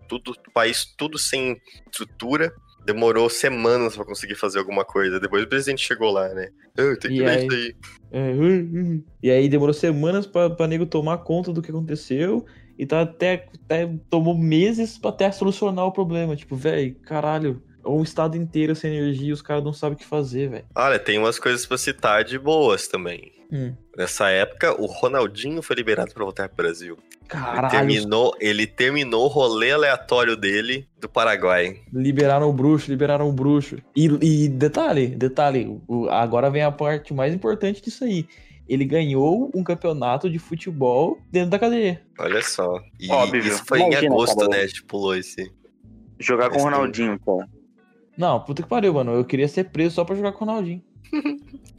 [0.08, 2.52] Tudo, o país tudo sem estrutura.
[2.84, 5.20] Demorou semanas pra conseguir fazer alguma coisa.
[5.20, 6.48] Depois o presidente chegou lá, né?
[6.78, 7.46] Ah, tem que E ver aí?
[7.46, 7.76] isso aí.
[8.10, 9.04] É, uh, uh.
[9.22, 12.46] E aí demorou semanas pra, pra nego tomar conta do que aconteceu.
[12.78, 16.34] E tá até, até tomou meses pra até solucionar o problema.
[16.36, 20.04] Tipo, velho, caralho, um estado inteiro sem energia e os caras não sabem o que
[20.04, 20.64] fazer, velho.
[20.74, 23.32] Olha, tem umas coisas pra citar de boas também.
[23.50, 23.74] Hum.
[23.96, 26.98] Nessa época, o Ronaldinho foi liberado pra voltar pro Brasil.
[27.10, 31.76] Ele Caralho, terminou, ele terminou o rolê aleatório dele do Paraguai.
[31.92, 33.78] liberaram o bruxo, liberaram o bruxo.
[33.96, 38.26] E, e detalhe, detalhe, o- agora vem a parte mais importante disso aí.
[38.68, 42.02] Ele ganhou um campeonato de futebol dentro da cadeia.
[42.18, 42.78] Olha só.
[43.00, 43.40] E Óbvio.
[43.40, 44.48] isso foi em Imagina, agosto, cara.
[44.50, 44.60] né?
[44.62, 45.50] A gente pulou esse.
[46.18, 47.48] Jogar com o Ronaldinho, cara.
[48.18, 49.14] Não, puta que pariu, mano.
[49.14, 50.82] Eu queria ser preso só pra jogar com o Ronaldinho.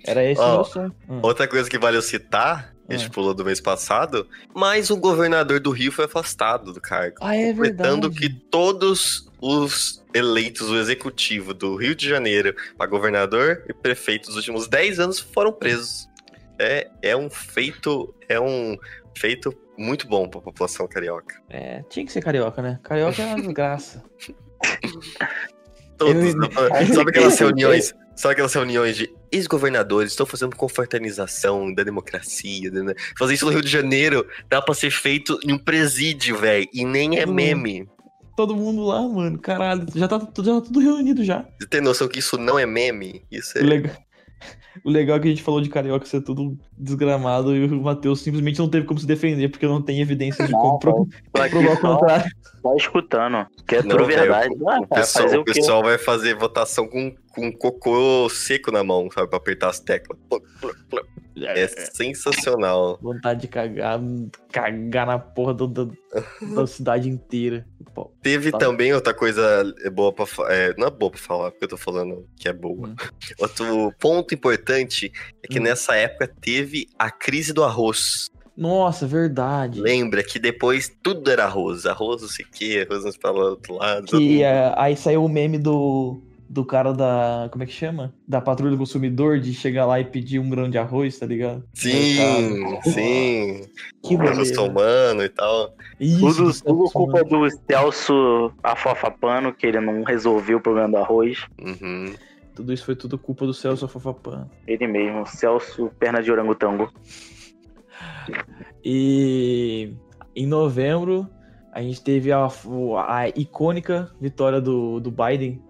[0.07, 0.95] Era esse o Ó, meu sonho.
[1.07, 1.19] Hum.
[1.21, 3.11] Outra coisa que vale eu citar, a gente Ah.
[3.11, 4.25] pulou do mês passado,
[4.55, 7.17] mas o governador do Rio foi afastado do cargo.
[7.21, 8.15] Ah, é Completando verdade.
[8.15, 14.37] que todos os eleitos do executivo do Rio de Janeiro para governador e prefeito dos
[14.37, 16.07] últimos 10 anos foram presos.
[16.57, 18.77] É, é um feito, é um
[19.15, 21.35] feito muito bom para a população carioca.
[21.49, 22.79] É, tinha que ser carioca, né?
[22.83, 24.03] Carioca é uma desgraça.
[25.99, 26.47] Todos, né?
[26.93, 32.71] sabe aquelas reuniões, sabe aquelas reuniões de ex-governadores estão fazendo confraternização da democracia.
[32.71, 32.93] Né?
[33.17, 36.67] Fazer isso no Rio de Janeiro dá pra ser feito em um presídio, velho.
[36.73, 37.33] E nem é Hum.
[37.33, 37.87] meme.
[38.35, 39.37] Todo mundo lá, mano.
[39.37, 41.45] Caralho, já tá, tudo- já tá tudo reunido já.
[41.59, 43.21] Você tem noção que isso não é meme?
[43.29, 43.61] Isso é.
[43.61, 43.93] Legal,
[44.83, 48.21] o legal é que a gente falou de carioca ser tudo desgramado e o Matheus
[48.21, 51.75] simplesmente não teve como se defender porque não tem evidência de como pro- provar o
[51.77, 52.31] só, contrário.
[52.61, 53.47] só escutando.
[53.67, 54.53] Que é tudo velho, verdade.
[54.67, 58.83] Ah, O cara, pessoal, fazer o pessoal vai fazer votação com, com cocô seco na
[58.83, 59.27] mão, sabe?
[59.27, 60.17] Pra apertar as teclas.
[61.39, 61.61] Plum, plum.
[61.61, 62.99] É sensacional.
[63.01, 63.99] Vontade de cagar,
[64.51, 65.97] cagar na porra do- do-
[66.55, 67.65] da cidade inteira.
[67.93, 68.57] Pô, Teve Tá.
[68.57, 69.41] também outra coisa
[69.93, 70.53] boa pra falar.
[70.53, 72.89] É, não é boa pra falar, porque eu tô falando que é boa.
[72.89, 72.95] Hum.
[73.39, 75.11] Outro ponto importante
[75.43, 75.63] é que Hum.
[75.63, 78.27] nessa época teve a crise do arroz.
[78.55, 79.79] Nossa, verdade.
[79.79, 81.85] Lembra que depois tudo era arroz.
[81.85, 84.05] Arroz não sei o que, arroz não se fala do outro lado.
[84.19, 87.47] mundo- é, aí saiu o meme do, do cara da.
[87.51, 88.11] Como é que chama?
[88.27, 91.63] Da patrulha do consumidor de chegar lá e pedir um grão de arroz, tá ligado?
[91.73, 93.61] Sim, sim.
[94.01, 95.75] Que Arroz somano e tal.
[95.99, 101.45] Isso, Tudo, tudo culpa do Celso Afofapano, que ele não resolveu o problema do arroz.
[101.61, 102.15] Uhum.
[102.55, 104.49] Tudo isso foi tudo culpa do Celso Afafapan.
[104.67, 106.91] Ele mesmo, Celso Perna de Orangotango.
[108.83, 109.93] E
[110.35, 111.29] em novembro
[111.71, 112.47] a gente teve a,
[113.07, 115.61] a icônica vitória do, do Biden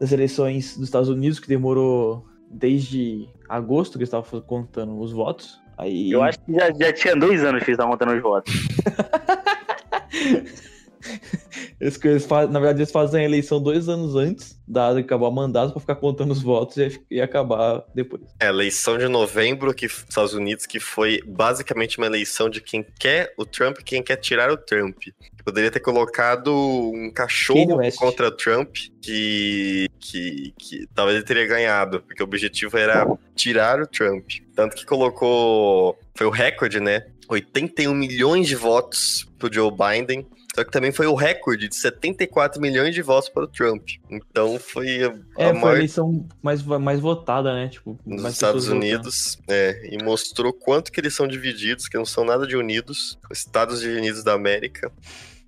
[0.00, 5.60] das eleições dos Estados Unidos, que demorou desde agosto que eles estavam contando os votos.
[5.76, 8.52] Aí, Eu acho que já, já tinha dois anos que eles estavam contando os votos.
[11.80, 15.80] eles, na verdade, eles fazem a eleição dois anos antes da acabar o mandato para
[15.80, 18.22] ficar contando os votos e, e acabar depois.
[18.38, 22.84] É, a eleição de novembro que Estados Unidos, que foi basicamente uma eleição de quem
[22.98, 24.96] quer o Trump e quem quer tirar o Trump.
[25.44, 32.22] Poderia ter colocado um cachorro contra Trump que, que, que talvez ele teria ganhado, porque
[32.22, 34.26] o objetivo era tirar o Trump.
[34.54, 35.98] Tanto que colocou.
[36.14, 37.06] Foi o recorde, né?
[37.28, 40.26] 81 milhões de votos pro Joe Biden.
[40.54, 43.88] Só que também foi o recorde de 74 milhões de votos para o Trump.
[44.10, 47.68] Então foi a, É, a foi a maior eleição mais, mais votada, né?
[47.68, 52.24] Tipo, nos Estados Unidos, é, e mostrou quanto que eles são divididos, que não são
[52.24, 54.90] nada de unidos, os Estados Unidos da América.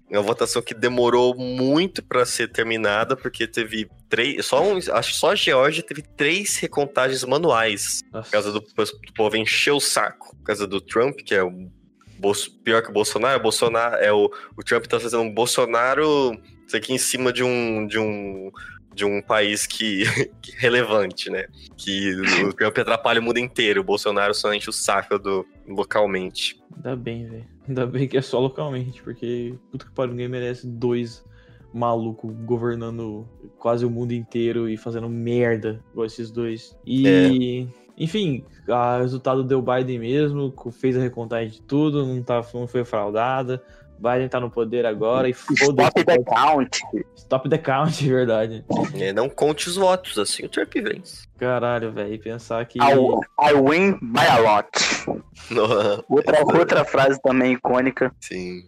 [0.09, 5.13] É uma votação que demorou muito para ser terminada, porque teve três, só um, acho
[5.13, 8.25] que só a Geórgia teve três recontagens manuais, votando.
[8.25, 11.71] por causa do, do povo encher o saco, por causa do Trump, que é o
[12.23, 16.33] Bolso- pior que o Bolsonaro, o Bolsonaro é o, o Trump tá fazendo um Bolsonaro
[16.67, 18.51] isso aqui em cima de um de um
[18.95, 20.05] de um país que,
[20.41, 21.47] que relevante, né?
[21.77, 26.63] Que o Trump atrapalha o mundo inteiro, o Bolsonaro só enche o saco do localmente.
[26.77, 27.47] Ainda bem, velho.
[27.67, 31.25] Ainda bem que é só localmente, porque puta que pariu, ninguém merece dois
[31.73, 33.27] malucos governando
[33.59, 36.77] quase o mundo inteiro e fazendo merda igual esses dois.
[36.87, 42.67] E, enfim, o resultado deu Biden mesmo, fez a recontagem de tudo, não, tá, não
[42.67, 43.63] foi fraudada.
[44.03, 45.65] Biden tá no poder agora e foda-se.
[45.65, 46.81] Stop the count.
[47.17, 48.65] Stop the count, verdade.
[48.95, 51.29] É, não conte os votos, assim o Trump vence.
[51.39, 52.13] Caralho, velho.
[52.13, 52.81] E pensar que.
[52.81, 54.69] I, I win by a lot.
[56.09, 58.13] Outra, outra frase também icônica.
[58.21, 58.63] Sim.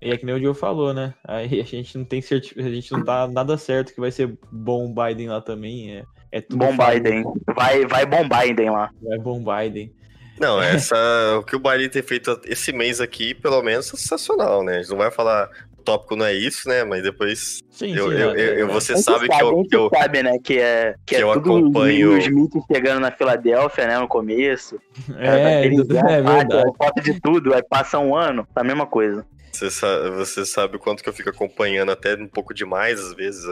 [0.00, 1.14] E é que nem o Joe falou, né?
[1.26, 2.58] Aí a gente não tem certi...
[2.58, 5.96] a gente não tá nada certo que vai ser bom o Biden lá também.
[5.96, 6.76] É, é tudo Bom.
[6.76, 7.24] Biden.
[7.54, 8.90] Vai, vai bom Biden lá.
[9.10, 9.92] É bom Biden.
[10.40, 10.96] Não, essa,
[11.38, 14.76] o que o Biden tem feito esse mês aqui, pelo menos, é sensacional, né?
[14.76, 16.84] A gente não vai falar, o tópico não é isso, né?
[16.84, 18.16] Mas depois, Sim, eu, sim.
[18.16, 20.38] eu, é, eu- é, eu- você A gente sabe que eu, que eu, sabe, né,
[20.44, 24.06] que é, que que é eu tudo acompanho- os Smith chegando na Filadélfia, né, no
[24.06, 24.80] começo.
[25.18, 26.72] É, daquele é, dia, é ah, verdade.
[26.76, 29.26] Foto de tudo, aí passa um ano, tá a mesma coisa.
[29.50, 33.12] Você sabe, você sabe o quanto que eu fico acompanhando, até um pouco demais, às
[33.14, 33.44] vezes,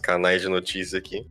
[0.00, 1.26] canais de notícia aqui.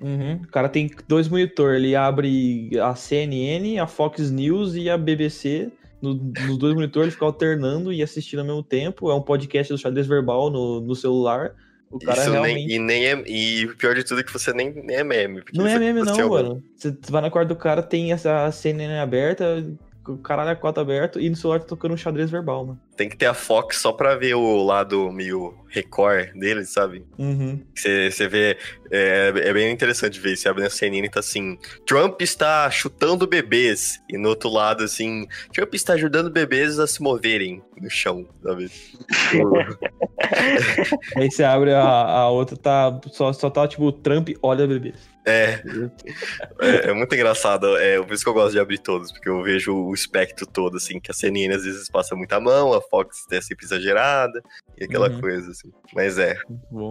[0.00, 0.34] Uhum.
[0.42, 1.82] O cara tem dois monitores.
[1.82, 5.70] Ele abre a CNN, a Fox News e a BBC.
[6.00, 9.10] No- nos dois monitores, ele fica alternando e assistindo ao mesmo tempo.
[9.10, 11.54] É um podcast do xadrez verbal no, no celular.
[11.90, 12.66] O cara Isso realmente.
[12.66, 13.24] nem, e nem é.
[13.26, 15.42] E o pior de tudo é que você nem, nem é meme.
[15.54, 16.62] Não é meme, não, mano.
[16.74, 19.64] Você vai na quarta do cara, tem essa CNN aberta,
[20.12, 22.80] o caralho a quatro aberto, e no celular tá tocando um xadrez verbal, mano.
[22.96, 27.04] Tem que ter a Fox só pra ver o lado meio Record dele, sabe?
[27.18, 27.62] Uhum.
[27.74, 28.56] Você, você vê.
[28.90, 30.36] É, é bem interessante ver.
[30.36, 34.00] Você abre na CNN e tá assim: Trump está chutando bebês.
[34.08, 38.70] E no outro lado, assim: Trump está ajudando bebês a se moverem no chão, sabe?
[41.16, 44.96] Aí você abre a, a outra, tá, só, só tá tipo, Trump olha bebês.
[45.26, 45.60] É,
[46.60, 47.76] é, é muito engraçado.
[47.76, 50.76] É por isso que eu gosto de abrir todos, porque eu vejo o espectro todo,
[50.76, 54.40] assim, que a CNN às vezes passa muita mão, a Fox é sempre exagerada,
[54.78, 55.20] e aquela Uhum.
[55.20, 55.70] coisa, assim.
[55.94, 56.36] Mas é.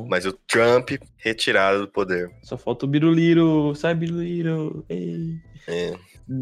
[0.10, 2.30] Mas o Trump retirado do poder.
[2.44, 4.86] Só falta o Biruliro, sai Biruliro.
[4.90, 5.36] Ei.
[5.68, 5.94] É.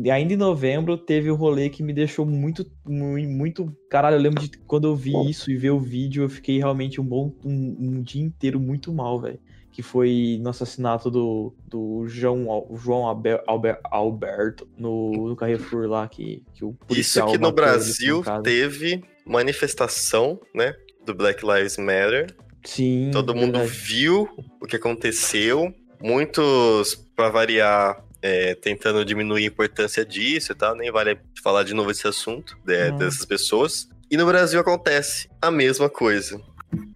[0.04, 3.78] E ainda em novembro teve um rolê que me deixou muito, muito, muito.
[3.90, 7.00] Caralho, eu lembro de quando eu vi isso e ver o vídeo, eu fiquei realmente
[7.00, 7.34] um bom.
[7.44, 9.40] um, um dia inteiro muito mal, velho.
[9.74, 16.08] Que foi no assassinato do, do João, João Albert, Albert- Alberto no, no Carrefour lá,
[16.08, 20.76] que, que o Isso policial que no Brasil teve manifestação, né?
[21.06, 22.28] Do Black Lives Matter.
[22.64, 23.10] Sim.
[23.12, 23.68] Todo mundo verdade.
[23.78, 24.30] viu
[24.62, 25.74] o que aconteceu.
[26.02, 30.76] Muitos, pra variar, é, tentando diminuir a importância disso e tal.
[30.76, 33.90] Nem vale falar de novo esse assunto de- dessas pessoas.
[34.12, 36.40] E no Brasil acontece a mesma coisa.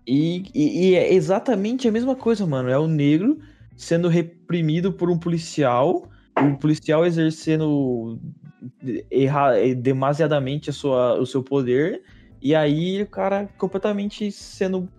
[0.06, 2.70] E, e- e é exatamente a mesma coisa, mano.
[2.70, 3.38] É o negro
[3.76, 8.20] sendo reprimido por um policial, o policial exercendo
[9.12, 12.02] erra, demasiadamente a sua, o seu poder,
[12.42, 14.90] e aí o cara completamente sendo.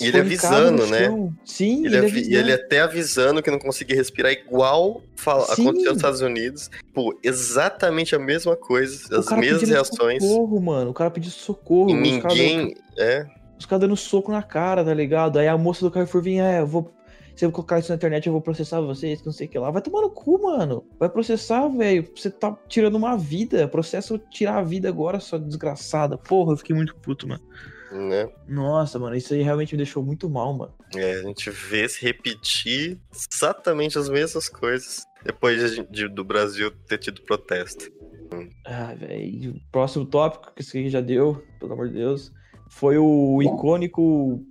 [0.00, 1.08] Ele avisando, né?
[1.44, 2.36] Sim, Ele, ele, avi- e avisando.
[2.38, 5.62] ele até avisando que não conseguia respirar igual fala, Sim.
[5.62, 6.70] aconteceu nos Estados Unidos.
[6.94, 10.22] Pô, exatamente a mesma coisa, O as mesmas reações.
[10.22, 10.90] Socorro, mano.
[10.92, 11.90] O cara pediu socorro.
[11.90, 12.72] E ninguém.
[12.96, 13.26] É,
[13.60, 15.38] Os caras dando soco na cara, tá ligado?
[15.38, 16.92] Aí a moça do Carrefour vinha, é, eu vou.
[17.36, 19.58] Se eu colocar isso na internet, eu vou processar vocês, que não sei o que
[19.58, 19.70] lá.
[19.70, 20.84] Vai tomar no cu, mano.
[20.98, 22.06] Vai processar, velho.
[22.14, 23.68] Você tá tirando uma vida.
[23.68, 26.18] Processo tirar a vida agora, sua desgraçada.
[26.18, 27.42] Porra, eu fiquei muito puto, mano.
[27.92, 28.28] né?
[28.48, 30.72] Nossa, mano, isso aí realmente me deixou muito mal, mano.
[30.94, 36.70] É, a gente vê se repetir exatamente as mesmas coisas depois de- de- do Brasil
[36.86, 37.90] ter tido protesto.
[38.66, 39.54] Ah, velho.
[39.72, 42.32] Próximo tópico, que isso aqui já deu, pelo amor de Deus.
[42.70, 44.42] Foi o icônico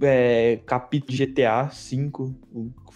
[0.00, 2.10] é, capítulo de GTA V,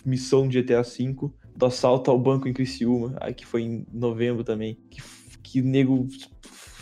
[0.05, 4.77] missão de GTA V, do assalto ao banco em Criciúma, que foi em novembro também.
[4.91, 5.03] Que,
[5.43, 6.09] que nego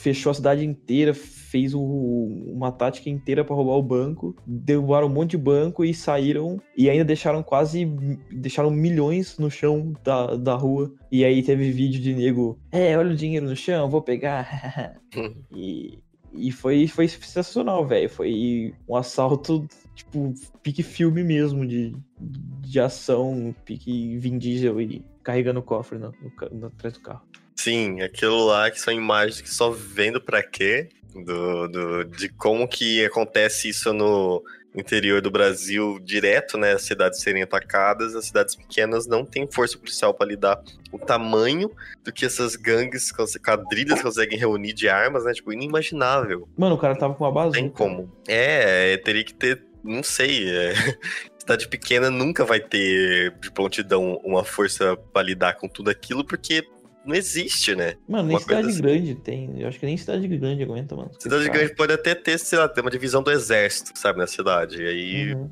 [0.04, 5.30] fechou a cidade inteira, fez uma tática inteira pra roubar o banco, derrubaram um monte
[5.30, 7.86] de banco e saíram, e ainda deixaram quase,
[8.30, 10.92] deixaram milhões no chão da, da rua.
[11.10, 15.00] E aí teve vídeo de nego, é, olha o dinheiro no chão, vou pegar.
[15.50, 16.03] e,
[16.34, 18.08] e foi, foi sensacional, velho.
[18.08, 25.60] Foi um assalto, tipo, pique filme mesmo, de, de ação, pique Vin Diesel e carregando
[25.60, 27.22] o cofre no, no, no, atrás do carro.
[27.56, 32.66] Sim, aquilo lá que são imagens que só vendo pra quê, do, do- de como
[32.68, 34.42] que acontece isso no
[34.74, 36.72] interior do Brasil direto, né?
[36.72, 41.70] As cidades serem atacadas, as cidades pequenas não têm força policial pra lidar o tamanho
[42.02, 43.12] do que essas gangues,
[43.42, 45.32] quadrilhas conseguem reunir de armas, né?
[45.32, 46.48] Tipo, inimaginável.
[46.56, 47.58] Mano, o cara tava com uma bazuca.
[47.58, 48.10] Tem como.
[48.26, 50.74] É, teria que ter, não sei, é,
[51.38, 56.66] cidade pequena nunca vai ter de prontidão uma força pra lidar com tudo aquilo, porque
[57.04, 57.94] não existe, né?
[58.08, 58.80] Mano, nem uma cidade assim.
[58.82, 59.60] grande tem.
[59.60, 61.10] Eu acho que nem cidade grande aguenta, mano.
[61.18, 61.58] Cidade Cara.
[61.58, 64.82] grande pode até ter, sei lá, ter uma divisão do exército, sabe, na cidade.
[64.82, 65.50] E aí, Uhum.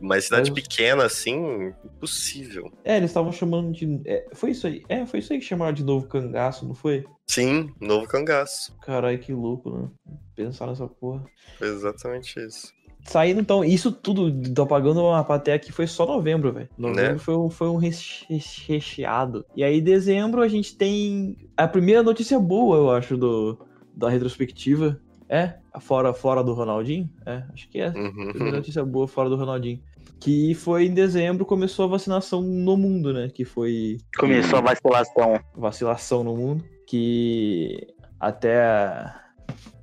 [0.00, 2.70] mas cidade Mas- pequena, assim, impossível.
[2.84, 4.00] É, eles estavam chamando de.
[4.04, 4.82] é, foi isso aí.
[4.88, 7.04] É, foi isso aí que chamaram de novo cangaço, não foi?
[7.26, 8.76] Sim, novo cangaço.
[8.82, 9.88] Caralho, que louco, né?
[10.34, 11.24] Pensar nessa porra.
[11.58, 12.72] Foi exatamente isso.
[13.04, 16.68] Saindo, então, isso tudo, tô pagando uma até aqui foi só novembro, velho.
[16.78, 17.18] Novembro Né?
[17.18, 18.24] foi, um, foi um reche-
[18.66, 19.44] recheado.
[19.56, 23.58] E aí, dezembro, a gente tem a primeira notícia boa, eu acho, do,
[23.94, 25.00] da retrospectiva.
[25.28, 25.54] É?
[25.80, 27.08] Fora, fora do Ronaldinho?
[27.24, 27.90] É, acho que é.
[27.90, 28.50] Primeira Uhum.
[28.50, 29.80] notícia boa fora do Ronaldinho.
[30.20, 33.28] Que foi em dezembro, começou a vacinação no mundo, né?
[33.34, 35.40] Que foi Começou a vacilação.
[35.56, 37.88] vacilação no mundo, que
[38.20, 39.04] até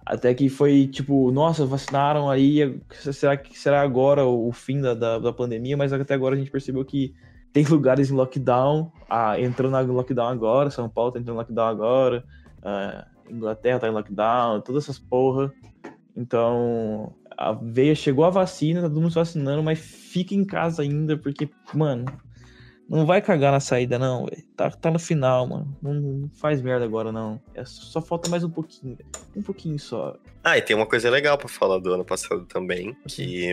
[0.10, 5.20] até que foi tipo, nossa, vacinaram aí, será que será agora o fim da, da,
[5.20, 5.78] da pandemia?
[5.78, 7.14] Mas até agora a gente percebeu que
[7.54, 11.68] tem lugares em lockdown, ah, entrando na lockdown agora, São Paulo tá entrando em lockdown
[11.68, 12.24] agora,
[12.64, 15.54] ah, Inglaterra tá em lockdown, todas essas porra.
[16.18, 20.82] Então, a veia chegou a vacina, tá todo mundo se vacinando, mas fica em casa
[20.82, 22.06] ainda, porque, mano,
[22.90, 24.44] não vai cagar na saída, não, velho.
[24.58, 25.78] Tá, tá no final, mano.
[25.82, 27.40] Não, não faz merda agora, não.
[27.54, 28.98] É, só falta mais um pouquinho.
[29.36, 30.18] Um pouquinho só.
[30.44, 33.48] Ah, e tem uma coisa legal pra falar do ano passado também, que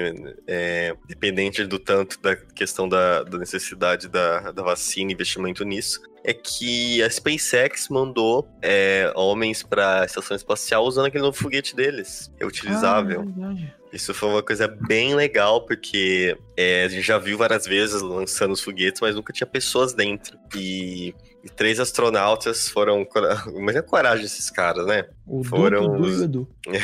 [0.47, 6.01] é, dependente do tanto da questão da, da necessidade da, da vacina e investimento nisso,
[6.24, 12.32] é que a SpaceX mandou é, homens pra estação espacial usando aquele novo foguete deles,
[12.39, 13.32] reutilizável.
[13.41, 13.76] Ah, é.
[13.93, 18.53] Isso foi uma coisa bem legal, porque é, a gente já viu várias vezes lançando
[18.53, 20.37] os foguetes, mas nunca tinha pessoas dentro.
[20.55, 21.14] E,
[21.45, 23.07] e três astronautas foram.
[23.55, 25.05] Imagina a coragem desses caras, né?
[25.26, 26.49] O Foram Dudu os- Edu.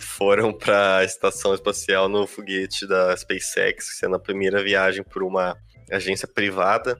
[0.00, 5.56] foram para a estação espacial no foguete da SpaceX, sendo a primeira viagem por uma
[5.92, 6.98] agência privada,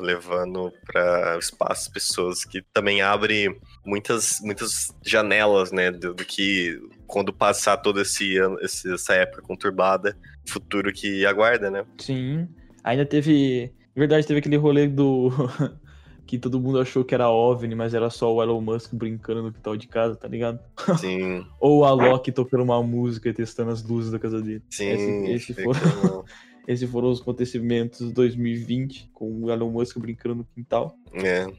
[0.00, 6.80] levando para o espaço pessoas que também abre muitas, muitas janelas, né, do, do que
[7.12, 10.16] quando passar toda essa época conturbada,
[10.48, 11.84] futuro que aguarda, né?
[11.98, 12.48] Sim.
[12.82, 15.30] Ainda teve, na verdade, teve aquele rolê do
[16.26, 19.52] que todo mundo achou que era OVNI, mas era só o Elon Musk brincando no
[19.52, 20.58] quintal de casa, tá ligado?
[20.98, 21.46] Sim.
[21.60, 24.62] Ou a Loki tocando uma música e testando as luzes da casa dele.
[24.70, 24.88] Sim.
[24.88, 26.24] Esse, esse foram...
[26.64, 30.96] Esses foram os acontecimentos de 2020, com o Elon Musk brincando no quintal.
[31.12, 31.52] É.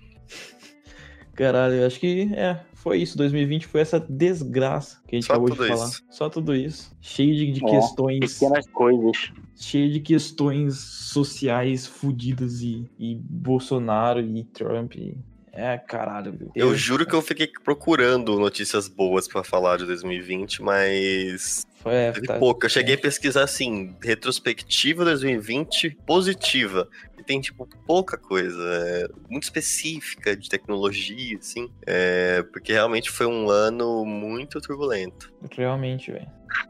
[1.36, 3.18] Caralho, eu acho que é, foi isso.
[3.18, 5.88] 2020 foi essa desgraça que a gente Só acabou de falar.
[5.88, 6.04] isso.
[6.10, 6.92] Só tudo isso.
[7.02, 8.34] Cheio de, de É, questões.
[8.34, 9.32] Pequenas coisas.
[9.56, 14.96] Cheio de questões sociais fodidas e, e Bolsonaro e Trump.
[14.96, 15.16] e-
[15.56, 16.80] É, caralho, meu Eu Deus.
[16.82, 22.26] juro que eu fiquei procurando notícias boas pra falar de 2020, mas Foi, é, teve
[22.28, 22.66] tá- pouco.
[22.66, 26.88] Eu cheguei a pesquisar assim, retrospectiva 2020 positiva.
[27.20, 31.70] E tem, tipo, pouca coisa, é, muito específica de tecnologia, assim.
[31.86, 35.32] É, porque realmente foi um ano muito turbulento.
[35.56, 36.28] Realmente, velho.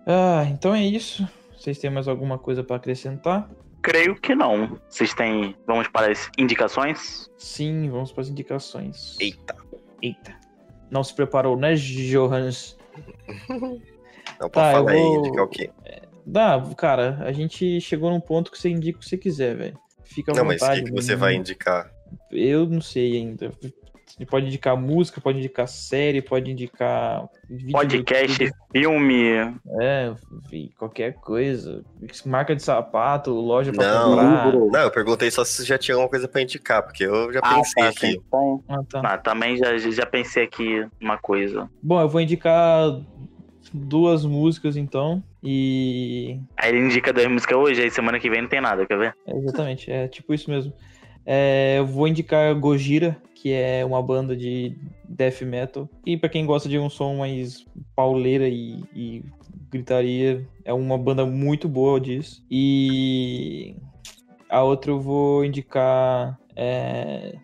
[0.07, 1.28] Ah, então é isso.
[1.55, 3.49] Vocês têm mais alguma coisa pra acrescentar?
[3.84, 4.80] Creio que não.
[4.89, 5.55] Vocês têm.
[5.68, 7.30] Vamos para as indicações?
[7.38, 9.16] Sim, vamos para as indicações.
[9.20, 9.55] Eita.
[10.01, 10.36] Eita.
[10.89, 12.78] Não se preparou, né, Johannes?
[14.44, 15.70] Não, Tá, falar aí, vou- indicar o quê?
[16.26, 19.78] Dá, cara, a gente chegou num ponto que você indica o que você quiser, velho.
[20.04, 20.84] Fica à Não, mas o vontade.
[20.84, 21.91] que, que você não- vai indicar?
[22.32, 23.52] Eu não sei ainda.
[24.06, 27.28] Você pode indicar música, pode indicar série, pode indicar
[27.72, 29.24] Podcast, filme.
[29.82, 30.14] É,
[30.78, 31.84] qualquer coisa.
[32.24, 34.10] Marca de sapato, loja pra Não.
[34.12, 34.52] comprar.
[34.54, 37.56] Não, eu perguntei só se já tinha alguma coisa pra indicar, porque eu já Ah,
[37.56, 38.08] pensei tá, aqui.
[38.12, 38.64] sim, tem.
[38.70, 39.02] Ah, tá.
[39.04, 41.68] Ah, também já, já pensei aqui uma coisa.
[41.82, 43.02] Bom, eu vou indicar
[43.72, 45.24] duas músicas então.
[45.43, 46.39] E.
[46.57, 49.16] Aí ele indica duas músicas hoje, aí semana que vem não tem nada, quer ver?
[49.28, 50.74] É, exatamente, é tipo isso mesmo.
[51.26, 54.76] É, eu vou indicar Gojira, que é uma banda de
[55.07, 55.89] death metal.
[56.05, 59.24] E pra quem gosta de um som mais pauleira e, e
[59.70, 62.45] gritaria, é uma banda muito boa disso.
[62.49, 63.76] E
[64.49, 67.36] a outra eu vou indicar é,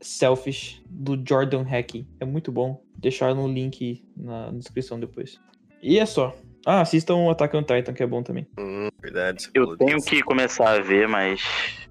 [0.00, 2.04] Selfish, do Jordan Hack.
[2.20, 2.80] É muito bom.
[3.04, 5.38] Deixar no link na descrição depois.
[5.82, 6.34] E é só.
[6.64, 8.46] Ah, assistam Attack on Titan, que é bom também.
[8.58, 9.50] Hum, verdade.
[9.52, 11.42] Eu tenho que começar a ver, mas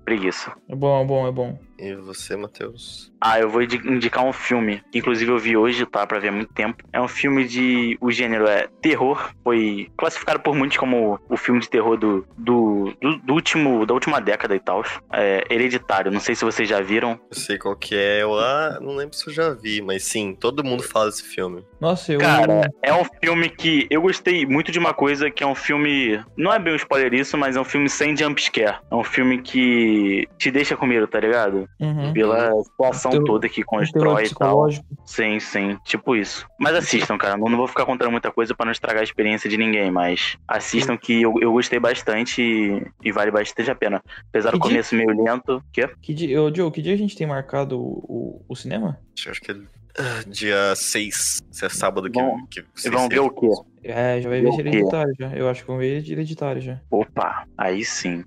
[0.03, 0.51] preguiça.
[0.67, 1.59] É bom, é bom, é bom.
[1.83, 3.11] E você, Matheus?
[3.19, 6.29] Ah, eu vou indi- indicar um filme, que inclusive eu vi hoje, tá, pra ver
[6.29, 6.83] há muito tempo.
[6.93, 7.97] É um filme de.
[7.99, 9.31] O gênero é terror.
[9.43, 13.93] Foi classificado por muitos como o filme de terror do, do, do, do último, da
[13.93, 14.83] última década e tal.
[15.11, 16.11] É Hereditário.
[16.11, 17.19] Não sei se vocês já viram.
[17.29, 18.21] Eu sei qual que é.
[18.21, 21.65] Eu ah, não lembro se eu já vi, mas sim, todo mundo fala desse filme.
[21.81, 22.19] Nossa, eu.
[22.19, 26.21] Cara, é um filme que eu gostei muito de uma coisa que é um filme.
[26.37, 28.79] Não é bem um spoiler isso, mas é um filme sem jumpscare.
[28.91, 31.67] É um filme que te deixa com medo, tá ligado?
[31.79, 32.13] Uhum.
[32.13, 34.67] Pela situação Terror- toda que constrói e tal.
[35.05, 36.45] Sim, sim, tipo isso.
[36.59, 37.35] Mas assistam, cara.
[37.37, 40.37] Não, não vou ficar contando muita coisa pra não estragar a experiência de ninguém, mas
[40.47, 44.01] assistam que eu, eu gostei bastante e, e vale bastante a pena.
[44.29, 45.61] Apesar do Que dia- começo meio lento.
[45.73, 45.87] Que?
[46.01, 48.99] Que dia, ô, Joe, que dia a gente tem marcado o, o, o cinema?
[49.27, 49.55] Acho que é
[49.99, 51.41] ah, dia 6.
[51.51, 53.47] Se é sábado que, Bom, que E vão ver o quê?
[53.83, 54.61] É, já vai ver quê?
[54.61, 55.35] hereditário já.
[55.35, 56.79] Eu acho que vão ver hereditário já.
[56.89, 58.23] Opa, aí sim.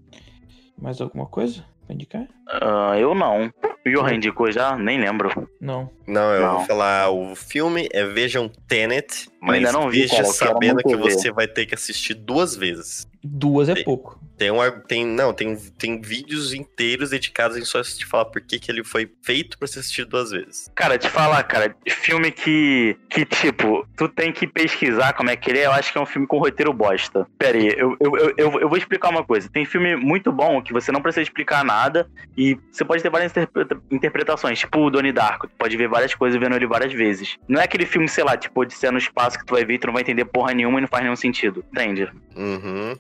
[0.79, 2.27] Mais alguma coisa pra indicar?
[2.49, 3.53] Ah, eu não.
[3.85, 4.77] O Johan indicou já?
[4.77, 5.49] Nem lembro.
[5.61, 5.91] Não.
[6.07, 6.57] Não, eu Não.
[6.59, 10.53] vou falar, o filme é Vejam Tenet, mas ainda não vi, veja cara, eu quero
[10.53, 13.09] sabendo que você vai ter que assistir duas vezes.
[13.25, 13.83] Duas é Sim.
[13.85, 14.21] pouco.
[14.39, 18.41] Tem um, ar- tem, não, tem, tem vídeos inteiros dedicados em só te falar por
[18.41, 20.71] que, que ele foi feito pra ser assistido duas vezes.
[20.75, 25.51] Cara, te falar, cara, filme que, que, tipo, tu tem que pesquisar como é que
[25.51, 27.27] ele é, eu acho que é um filme com roteiro bosta.
[27.39, 29.49] Pera aí, eu, eu, eu, eu, eu vou explicar uma coisa.
[29.53, 33.33] Tem filme muito bom que você não precisa explicar nada e você pode ter várias
[33.33, 37.37] interpreta- interpretações, tipo o Donnie Darko, tu pode ver várias coisas vendo ele várias vezes.
[37.49, 39.79] Não é aquele filme, sei lá, tipo, Odisseia no Espaço que tu vai ver e
[39.79, 42.11] tu não vai entender porra nenhuma e não faz nenhum sentido, entende?
[42.37, 42.95] Uhum.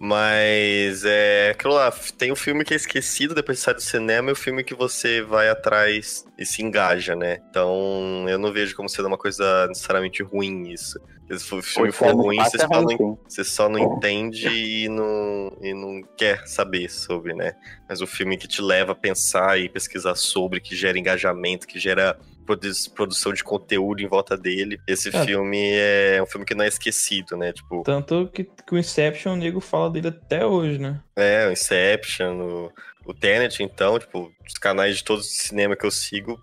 [0.00, 4.30] Mas é aquilo lá, tem um filme que é esquecido depois que sai do cinema
[4.30, 7.40] e o filme que você vai atrás e se engaja, né?
[7.50, 11.00] Então eu não vejo como sendo uma coisa necessariamente ruim isso.
[11.36, 14.48] Se o filme for no ruim, Espaço você é só, não, você só não entende
[14.48, 17.54] e não, e não quer saber sobre, né?
[17.88, 21.78] Mas o filme que te leva a pensar e pesquisar sobre, que gera engajamento, que
[21.78, 22.18] gera
[22.48, 24.80] produ- produção de conteúdo em volta dele.
[24.88, 25.24] Esse É.
[25.24, 27.52] filme é um filme que não é esquecido, né?
[27.52, 31.00] Tipo, Tanto que, que o Inception, o nego fala dele até hoje, né?
[31.14, 32.72] é, o Inception, o,
[33.04, 36.38] o Tenet, então, tipo, os canais de todos de cinema que eu sigo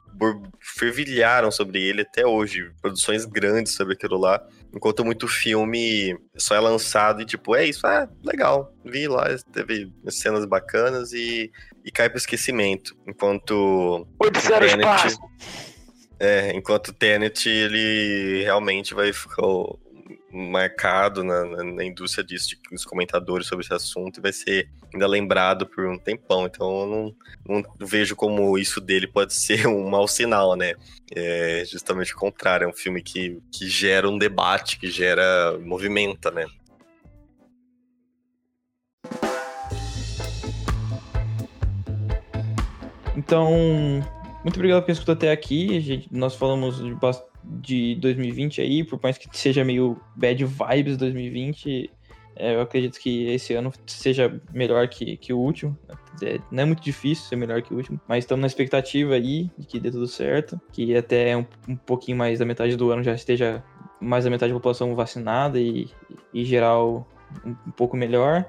[0.60, 2.72] fervilharam sobre ele até hoje.
[2.82, 4.41] Produções grandes sobre aquilo lá.
[4.74, 8.74] Enquanto muito filme só é lançado e, tipo, é isso, ah, legal.
[8.84, 11.49] Vi lá, teve cenas bacanas e,
[11.84, 12.93] e cai pro esquecimento.
[13.08, 14.06] Enquanto.
[14.20, 15.18] Odisseia Tenet,
[16.20, 19.43] é, enquanto Tenet, ele realmente vai ficar
[20.32, 25.07] marcado na, na, na, indústria disso, de, comentadores sobre esse assunto, e vai ser ainda
[25.07, 26.45] lembrado por um tempão.
[26.45, 27.16] Então eu não,
[27.47, 30.76] não vejo como isso dele pode ser um mau sinal, né?
[31.16, 35.57] É justamente o contrário, é um filme que, que gera um debate, que gera.
[35.59, 36.45] movimenta, né?
[43.18, 44.03] Então,
[44.45, 45.79] muito obrigado por quem escutou até aqui.
[45.81, 46.95] Gente, nós falamos de
[47.43, 51.89] de 2020 aí, por mais que seja meio bad vibes 2020,
[52.35, 55.75] é, eu acredito que esse ano seja melhor que, que o último.
[56.21, 59.49] É, não é muito difícil ser melhor que o último, mas estamos na expectativa aí
[59.57, 63.01] de que dê tudo certo, que até um, um pouquinho mais da metade do ano
[63.01, 63.63] já esteja
[63.99, 65.89] mais da metade da população vacinada e,
[66.31, 67.07] e geral
[67.43, 68.45] um, um pouco melhor.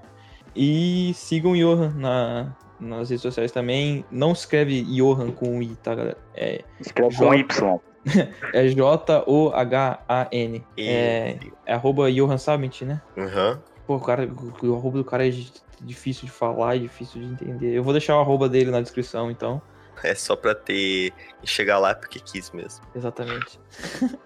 [0.54, 4.04] E sigam o Johan na, nas redes sociais também.
[4.10, 6.18] Não escreve Johan com I, tá, galera?
[6.34, 7.26] É escreve J...
[7.26, 7.80] com Y.
[8.52, 10.64] é J-O-H-A-N.
[10.76, 10.88] E...
[10.88, 13.00] É, é arroba Johan Sabint, né?
[13.16, 13.52] Aham.
[13.52, 13.58] Uhum.
[13.86, 14.28] Pô, o, cara,
[14.62, 15.32] o arroba do cara é
[15.80, 17.72] difícil de falar, é difícil de entender.
[17.72, 19.62] Eu vou deixar o arroba dele na descrição, então.
[20.02, 21.12] É só pra ter.
[21.44, 22.84] chegar lá porque quis mesmo.
[22.94, 23.60] Exatamente.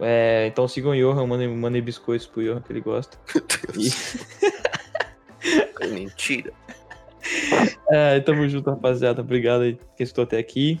[0.00, 3.18] é, então sigam o Johan, mandem, mandem biscoitos pro Johan que ele gosta.
[3.34, 4.14] Meu Deus.
[5.42, 5.88] E...
[5.88, 6.52] Mentira.
[7.94, 9.20] É, tamo junto, rapaziada.
[9.20, 10.80] Obrigado aí que estou até aqui.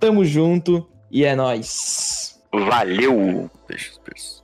[0.00, 0.88] Tamo junto.
[1.08, 2.42] E é nóis.
[2.52, 3.48] Valeu!
[3.68, 4.41] Beijos, beijos.